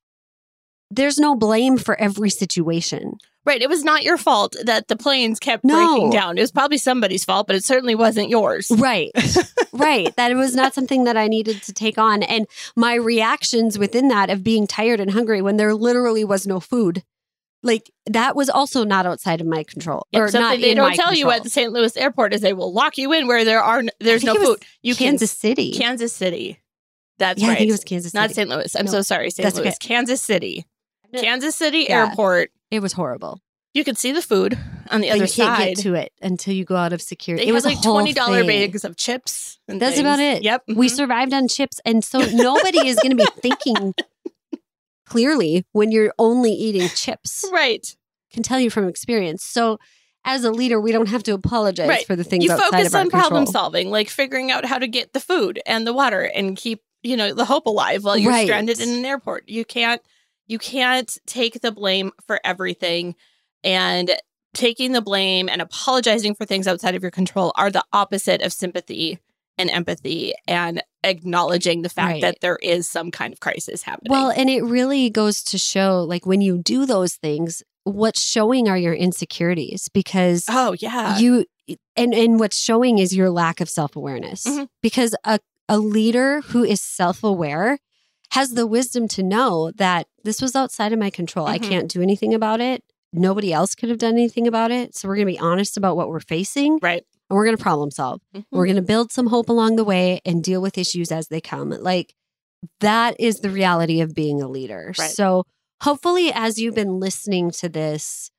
there's 0.91 1.19
no 1.19 1.35
blame 1.35 1.79
for 1.79 1.99
every 1.99 2.31
situation. 2.31 3.17
Right. 3.49 3.61
It 3.61 3.69
was 3.69 3.83
not 3.83 4.05
your 4.05 4.17
fault 4.17 4.55
that 4.65 4.87
the 4.89 4.95
planes 4.97 5.41
kept 5.41 5.65
No. 5.65 5.75
breaking 5.75 6.11
down. 6.11 6.39
It 6.39 6.43
was 6.43 6.53
probably 6.53 6.79
somebody's 6.79 7.25
fault, 7.25 7.47
but 7.49 7.57
it 7.57 7.65
certainly 7.65 7.95
wasn't 7.97 8.29
yours. 8.29 8.71
Right. 8.71 9.11
right. 9.73 10.15
That 10.17 10.31
it 10.31 10.37
was 10.37 10.55
not 10.55 10.75
something 10.75 11.05
that 11.05 11.17
I 11.17 11.27
needed 11.27 11.63
to 11.65 11.73
take 11.73 11.99
on. 11.99 12.23
And 12.23 12.47
my 12.77 12.95
reactions 12.95 13.79
within 13.79 14.09
that 14.09 14.31
of 14.31 14.45
being 14.45 14.67
tired 14.69 15.01
and 15.01 15.11
hungry 15.11 15.43
when 15.43 15.57
there 15.57 15.75
literally 15.75 16.25
was 16.25 16.47
no 16.47 16.61
food, 16.61 17.03
like 17.65 17.91
that 18.07 18.37
was 18.37 18.49
also 18.49 18.85
not 18.85 19.05
outside 19.07 19.41
of 19.41 19.47
my 19.49 19.65
control. 19.65 20.07
Yep, 20.13 20.23
or 20.23 20.29
something 20.29 20.49
not 20.49 20.61
they 20.61 20.75
don't 20.75 20.95
tell 20.95 21.13
you 21.13 21.25
control. 21.25 21.33
at 21.33 21.43
the 21.43 21.51
St. 21.51 21.73
Louis 21.73 21.97
airport 21.97 22.33
is 22.35 22.41
they 22.41 22.53
will 22.53 22.73
lock 22.73 22.99
you 22.99 23.13
in 23.13 23.27
where 23.27 23.45
there 23.45 23.61
are 23.63 23.79
n- 23.81 23.91
there's 23.99 24.23
no 24.23 24.35
think 24.35 24.45
it 24.45 24.49
was 24.49 24.57
food. 24.59 24.67
You 24.83 24.95
Kansas 24.95 25.33
can 25.33 25.39
City. 25.41 25.73
Kansas 25.73 26.13
City. 26.13 26.61
That's 27.19 27.41
yeah, 27.43 27.49
right. 27.49 27.55
I 27.55 27.59
think 27.59 27.71
it 27.71 27.73
was 27.73 27.83
Kansas 27.85 28.13
City. 28.13 28.21
not 28.23 28.31
St. 28.31 28.49
Louis. 28.49 28.77
I'm 28.77 28.85
No, 28.87 28.93
so 28.93 29.03
sorry, 29.03 29.31
St. 29.31 29.53
Louis. 29.57 29.67
okay. 29.67 29.77
Kansas 29.81 30.21
City. 30.23 30.67
Kansas 31.17 31.57
City 31.57 31.87
Yeah. 31.89 32.07
Airport. 32.07 32.53
It 32.71 32.81
was 32.81 32.93
horrible. 32.93 33.41
You 33.75 33.85
could 33.85 33.99
see 33.99 34.13
the 34.13 34.23
food 34.23 34.59
on 34.91 35.01
the 35.03 35.09
But 35.09 35.17
other 35.17 35.25
you 35.27 35.31
can't 35.33 35.57
side. 35.57 35.77
get 35.77 35.83
to 35.85 35.95
it 35.95 36.13
until 36.23 36.55
you 36.55 36.65
go 36.65 36.75
out 36.77 36.93
of 36.93 37.01
security. 37.03 37.45
They 37.45 37.51
it 37.51 37.53
was 37.53 37.65
like 37.65 37.81
twenty 37.83 38.13
dollar 38.13 38.45
bags 38.45 38.85
of 38.85 38.97
chips. 38.97 39.59
And 39.69 39.81
That's 39.81 39.97
things. 39.97 40.01
about 40.07 40.19
it. 40.19 40.43
Yep. 40.43 40.63
We 40.69 40.87
mhm. 40.89 40.91
survived 40.91 41.33
on 41.35 41.47
chips, 41.49 41.79
and 41.85 42.03
so 42.03 42.19
nobody 42.21 42.89
is 42.89 42.97
going 42.97 43.11
to 43.11 43.17
be 43.17 43.27
thinking 43.43 43.95
clearly 45.07 45.65
when 45.73 45.91
you're 45.93 46.13
only 46.19 46.53
eating 46.53 46.89
chips. 46.89 47.45
Right. 47.53 47.95
Can 48.33 48.43
tell 48.43 48.61
you 48.61 48.71
from 48.71 48.89
experience. 48.89 49.43
So 49.45 49.79
as 50.25 50.45
a 50.45 50.51
leader, 50.51 50.81
we 50.81 50.93
don't 50.93 51.09
have 51.09 51.23
to 51.25 51.33
apologize 51.35 51.89
Right. 51.89 52.07
for 52.07 52.17
the 52.17 52.25
things 52.25 52.45
You 52.45 52.57
focus 52.57 52.95
on 52.95 53.09
problem 53.09 53.47
solving, 53.47 53.91
like 53.91 54.11
figuring 54.11 54.51
out 54.51 54.65
how 54.65 54.79
to 54.79 54.87
get 54.87 55.13
the 55.13 55.21
food 55.21 55.61
and 55.67 55.87
the 55.87 55.93
water 55.95 56.23
and 56.23 56.57
keep, 56.57 56.83
you 57.03 57.17
know, 57.17 57.33
the 57.33 57.45
hope 57.47 57.67
alive 57.67 58.05
while 58.05 58.19
you're 58.19 58.33
Right. 58.33 58.47
stranded 58.47 58.81
in 58.81 58.89
an 58.91 59.05
airport. 59.05 59.49
You 59.49 59.65
can't 59.65 60.03
you 60.49 60.59
can't 60.59 61.17
take 61.27 61.61
the 61.61 61.71
blame 61.73 62.11
for 62.27 62.41
everything 62.45 63.15
and 63.63 64.11
taking 64.55 64.93
the 64.93 65.03
blame 65.03 65.49
and 65.49 65.61
apologizing 65.63 66.35
for 66.35 66.45
things 66.45 66.67
outside 66.67 66.95
of 66.95 67.03
your 67.03 67.11
control 67.11 67.53
are 67.57 67.71
the 67.71 67.85
opposite 67.93 68.43
of 68.43 68.53
sympathy 68.53 69.19
and 69.59 69.69
empathy 69.71 70.33
and 70.47 70.83
acknowledging 71.05 71.83
the 71.83 71.89
fact 71.89 72.13
Right. 72.15 72.23
that 72.23 72.39
there 72.41 72.59
is 72.63 72.89
some 72.91 73.11
kind 73.11 73.33
of 73.33 73.41
crisis 73.41 73.83
happening. 73.83 74.11
Well, 74.11 74.31
and 74.31 74.49
it 74.49 74.63
really 74.63 75.11
goes 75.11 75.43
to 75.45 75.59
show 75.59 76.03
like 76.09 76.25
when 76.27 76.41
you 76.41 76.59
do 76.59 76.87
those 76.87 77.15
things, 77.15 77.63
what's 77.85 78.21
showing 78.23 78.69
are 78.69 78.79
your 78.79 78.95
insecurities 78.95 79.89
because 79.93 80.45
oh 80.49 80.75
yeah. 80.79 81.19
you 81.19 81.45
and 81.97 82.15
and 82.15 82.39
what's 82.41 82.57
showing 82.59 82.99
is 82.99 83.15
your 83.17 83.31
lack 83.31 83.61
of 83.61 83.69
self-awareness 83.69 84.45
Mhm. 84.45 84.69
because 84.83 85.15
a 85.25 85.39
a 85.69 85.79
leader 85.79 86.41
who 86.43 86.65
is 86.65 86.81
self-aware 86.81 87.79
has 88.33 88.51
the 88.55 88.67
wisdom 88.67 89.09
to 89.09 89.23
know 89.23 89.71
that 89.77 90.07
this 90.25 90.41
was 90.43 90.55
outside 90.57 90.93
of 90.93 90.99
my 90.99 91.11
control. 91.11 91.47
I 91.47 91.59
Mhm. 91.59 91.69
can't 91.69 91.91
do 91.91 92.03
anything 92.03 92.35
about 92.35 92.61
it. 92.61 92.83
Nobody 93.13 93.53
else 93.53 93.75
could 93.75 93.89
have 93.89 93.99
done 93.99 94.13
anything 94.15 94.47
about 94.47 94.71
it. 94.71 94.95
So 94.95 95.09
we're 95.09 95.17
going 95.17 95.27
to 95.29 95.33
be 95.33 95.39
honest 95.39 95.77
about 95.77 95.97
what 95.97 96.09
we're 96.09 96.21
facing 96.21 96.79
right. 96.83 97.05
and 97.31 97.37
we're 97.37 97.45
going 97.45 97.57
to 97.57 97.63
problem 97.63 97.91
solve. 97.91 98.21
Mhm. 98.35 98.45
We're 98.51 98.67
going 98.67 98.77
to 98.77 98.83
build 98.83 99.13
some 99.13 99.29
hope 99.29 99.49
along 99.49 99.77
the 99.77 99.85
way 99.85 100.21
and 100.25 100.43
deal 100.45 100.61
with 100.61 100.77
issues 100.79 101.11
as 101.13 101.29
they 101.29 101.41
come. 101.41 101.71
Like 101.71 102.15
that 102.81 103.17
is 103.19 103.41
the 103.41 103.51
reality 103.51 104.01
of 104.01 104.15
being 104.15 104.43
a 104.43 104.49
leader. 104.49 104.93
Right. 104.99 105.11
So 105.11 105.45
hopefully, 105.83 106.31
as 106.33 106.59
you've 106.59 106.75
been 106.75 106.99
listening 107.01 107.51
to 107.53 107.69
this, 107.69 108.31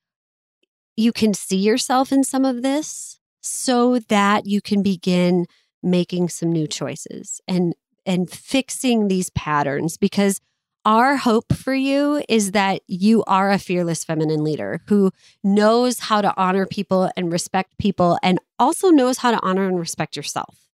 you 0.97 1.11
can 1.13 1.33
see 1.33 1.57
yourself 1.57 2.11
in 2.11 2.23
some 2.23 2.45
of 2.45 2.61
this 2.61 3.19
so 3.41 3.99
that 4.09 4.45
you 4.45 4.61
can 4.61 4.83
begin 4.83 5.45
making 5.81 6.27
some 6.29 6.51
new 6.51 6.67
choices 6.67 7.39
and 7.47 7.73
and 8.05 8.29
fixing 8.29 9.07
these 9.07 9.29
patterns 9.31 9.95
because 9.97 10.41
our 10.85 11.17
hope 11.17 11.53
for 11.53 11.73
you 11.73 12.23
is 12.29 12.51
that 12.51 12.81
you 12.87 13.23
are 13.25 13.51
a 13.51 13.59
fearless 13.59 14.03
feminine 14.03 14.43
leader 14.43 14.81
who 14.87 15.11
knows 15.43 15.99
how 15.99 16.21
to 16.21 16.33
honor 16.37 16.65
people 16.65 17.11
and 17.17 17.31
respect 17.31 17.77
people 17.77 18.17
and 18.23 18.39
also 18.57 18.89
knows 18.89 19.19
how 19.19 19.31
to 19.31 19.39
honor 19.41 19.67
and 19.67 19.79
respect 19.79 20.15
yourself. 20.15 20.69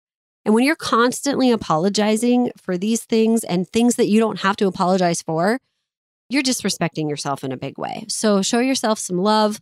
And 0.45 0.55
when 0.55 0.64
you're 0.64 0.77
constantly 0.77 1.51
apologizing 1.51 2.53
for 2.57 2.77
these 2.77 3.05
things 3.05 3.45
and 3.45 3.67
things 3.67 3.97
that 3.97 4.09
you 4.09 4.21
don't 4.21 4.40
have 4.40 4.57
to 4.57 4.67
apologize 4.67 5.23
for, 5.23 5.59
you're 6.29 6.43
disrespecting 6.43 7.09
yourself 7.09 7.43
in 7.43 7.53
a 7.53 7.57
big 7.57 7.79
way. 7.79 8.05
So 8.09 8.43
show 8.43 8.61
yourself 8.61 8.99
some 8.99 9.19
love. 9.19 9.61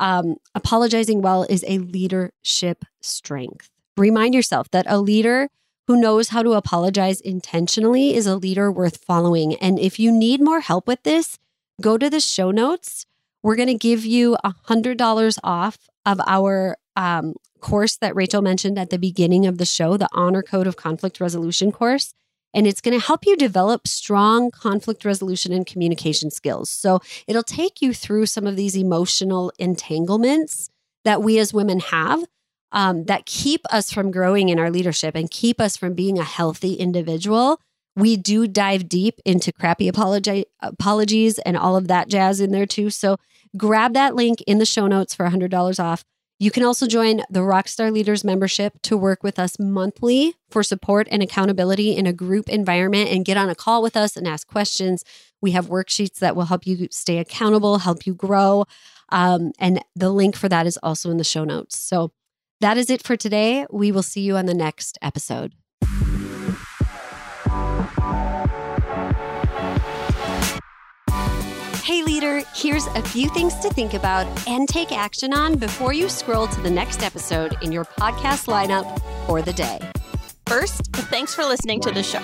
Um, 0.00 0.36
apologizing 0.54 1.20
well 1.20 1.44
is 1.48 1.64
a 1.68 1.78
leadership 1.78 2.84
strength. 3.02 3.70
Remind 3.96 4.34
yourself 4.34 4.70
that 4.70 4.86
a 4.88 4.98
leader 4.98 5.48
who 5.86 6.00
knows 6.00 6.28
how 6.28 6.42
to 6.42 6.52
apologize 6.52 7.20
intentionally 7.20 8.14
is 8.14 8.26
a 8.26 8.36
leader 8.36 8.70
worth 8.70 8.98
following. 9.04 9.56
And 9.56 9.78
if 9.78 9.98
you 9.98 10.12
need 10.12 10.40
more 10.40 10.60
help 10.60 10.86
with 10.86 11.02
this, 11.02 11.38
go 11.80 11.98
to 11.98 12.08
the 12.08 12.20
show 12.20 12.50
notes. 12.50 13.06
We're 13.42 13.56
going 13.56 13.68
to 13.68 13.74
give 13.74 14.04
you 14.04 14.36
$100 14.44 15.38
off 15.42 15.78
of 16.06 16.20
our 16.26 16.76
um, 16.96 17.34
course 17.60 17.96
that 17.96 18.14
Rachel 18.14 18.42
mentioned 18.42 18.78
at 18.78 18.90
the 18.90 18.98
beginning 18.98 19.46
of 19.46 19.58
the 19.58 19.66
show, 19.66 19.96
the 19.96 20.08
Honor 20.12 20.42
Code 20.42 20.66
of 20.66 20.76
Conflict 20.76 21.20
Resolution 21.20 21.72
course. 21.72 22.14
And 22.54 22.66
it's 22.66 22.82
going 22.82 22.98
to 22.98 23.04
help 23.04 23.24
you 23.24 23.34
develop 23.34 23.88
strong 23.88 24.50
conflict 24.50 25.04
resolution 25.04 25.52
and 25.52 25.66
communication 25.66 26.30
skills. 26.30 26.68
So 26.68 27.00
it'll 27.26 27.42
take 27.42 27.80
you 27.80 27.94
through 27.94 28.26
some 28.26 28.46
of 28.46 28.56
these 28.56 28.76
emotional 28.76 29.52
entanglements 29.58 30.68
that 31.04 31.22
we 31.22 31.38
as 31.38 31.54
women 31.54 31.80
have 31.80 32.24
um, 32.72 33.04
that 33.04 33.26
keep 33.26 33.60
us 33.70 33.92
from 33.92 34.10
growing 34.10 34.48
in 34.48 34.58
our 34.58 34.70
leadership 34.70 35.14
and 35.14 35.30
keep 35.30 35.60
us 35.60 35.76
from 35.76 35.94
being 35.94 36.18
a 36.18 36.24
healthy 36.24 36.74
individual. 36.74 37.60
We 37.94 38.16
do 38.16 38.46
dive 38.46 38.88
deep 38.88 39.20
into 39.24 39.52
crappy 39.52 39.90
apologi- 39.90 40.46
apologies 40.60 41.38
and 41.40 41.56
all 41.56 41.76
of 41.76 41.88
that 41.88 42.08
jazz 42.08 42.40
in 42.40 42.50
there 42.50 42.66
too. 42.66 42.88
So 42.90 43.18
grab 43.56 43.92
that 43.94 44.14
link 44.14 44.40
in 44.46 44.58
the 44.58 44.66
show 44.66 44.86
notes 44.86 45.14
for 45.14 45.28
$100 45.28 45.78
off. 45.82 46.02
You 46.38 46.50
can 46.50 46.64
also 46.64 46.88
join 46.88 47.18
the 47.30 47.40
Rockstar 47.40 47.92
Leaders 47.92 48.24
membership 48.24 48.80
to 48.82 48.96
work 48.96 49.22
with 49.22 49.38
us 49.38 49.60
monthly 49.60 50.34
for 50.50 50.64
support 50.64 51.06
and 51.10 51.22
accountability 51.22 51.94
in 51.94 52.04
a 52.04 52.12
group 52.12 52.48
environment 52.48 53.10
and 53.10 53.24
get 53.24 53.36
on 53.36 53.48
a 53.48 53.54
call 53.54 53.80
with 53.80 53.96
us 53.96 54.16
and 54.16 54.26
ask 54.26 54.48
questions. 54.48 55.04
We 55.40 55.52
have 55.52 55.68
worksheets 55.68 56.18
that 56.18 56.34
will 56.34 56.46
help 56.46 56.66
you 56.66 56.88
stay 56.90 57.18
accountable, 57.18 57.78
help 57.78 58.06
you 58.06 58.14
grow. 58.14 58.64
Um, 59.10 59.52
and 59.60 59.84
the 59.94 60.10
link 60.10 60.34
for 60.34 60.48
that 60.48 60.66
is 60.66 60.78
also 60.82 61.10
in 61.10 61.18
the 61.18 61.22
show 61.22 61.44
notes. 61.44 61.78
So 61.78 62.10
that 62.62 62.78
is 62.78 62.90
it 62.90 63.02
for 63.02 63.16
today. 63.16 63.66
We 63.70 63.92
will 63.92 64.02
see 64.02 64.22
you 64.22 64.36
on 64.36 64.46
the 64.46 64.54
next 64.54 64.96
episode. 65.02 65.52
Hey, 71.82 72.04
leader, 72.04 72.42
here's 72.54 72.86
a 72.86 73.02
few 73.02 73.28
things 73.30 73.56
to 73.56 73.68
think 73.70 73.94
about 73.94 74.26
and 74.46 74.68
take 74.68 74.92
action 74.92 75.34
on 75.34 75.56
before 75.56 75.92
you 75.92 76.08
scroll 76.08 76.46
to 76.46 76.60
the 76.60 76.70
next 76.70 77.02
episode 77.02 77.56
in 77.62 77.72
your 77.72 77.84
podcast 77.84 78.46
lineup 78.46 79.02
for 79.26 79.42
the 79.42 79.52
day. 79.52 79.80
First, 80.46 80.86
thanks 80.92 81.34
for 81.34 81.44
listening 81.44 81.80
to 81.80 81.90
the 81.90 82.02
show. 82.02 82.22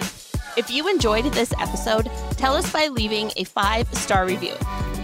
If 0.59 0.73
you 0.73 0.89
enjoyed 0.89 1.25
this 1.27 1.53
episode, 1.61 2.11
tell 2.33 2.57
us 2.57 2.73
by 2.73 2.89
leaving 2.89 3.31
a 3.37 3.45
five 3.45 3.87
star 3.95 4.27
review. 4.27 4.55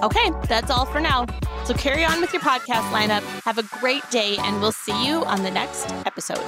Okay, 0.04 0.32
that's 0.48 0.72
all 0.72 0.86
for 0.86 1.00
now. 1.00 1.26
So 1.66 1.74
carry 1.74 2.04
on 2.04 2.22
with 2.22 2.34
your 2.34 2.42
podcast 2.42 2.90
lineup. 2.92 3.22
Have 3.44 3.58
a 3.58 3.64
great 3.80 4.08
day, 4.10 4.38
and 4.40 4.60
we'll 4.60 4.72
see 4.72 5.06
you 5.06 5.24
on 5.26 5.44
the 5.44 5.52
next 5.52 5.92
episode. 6.06 6.44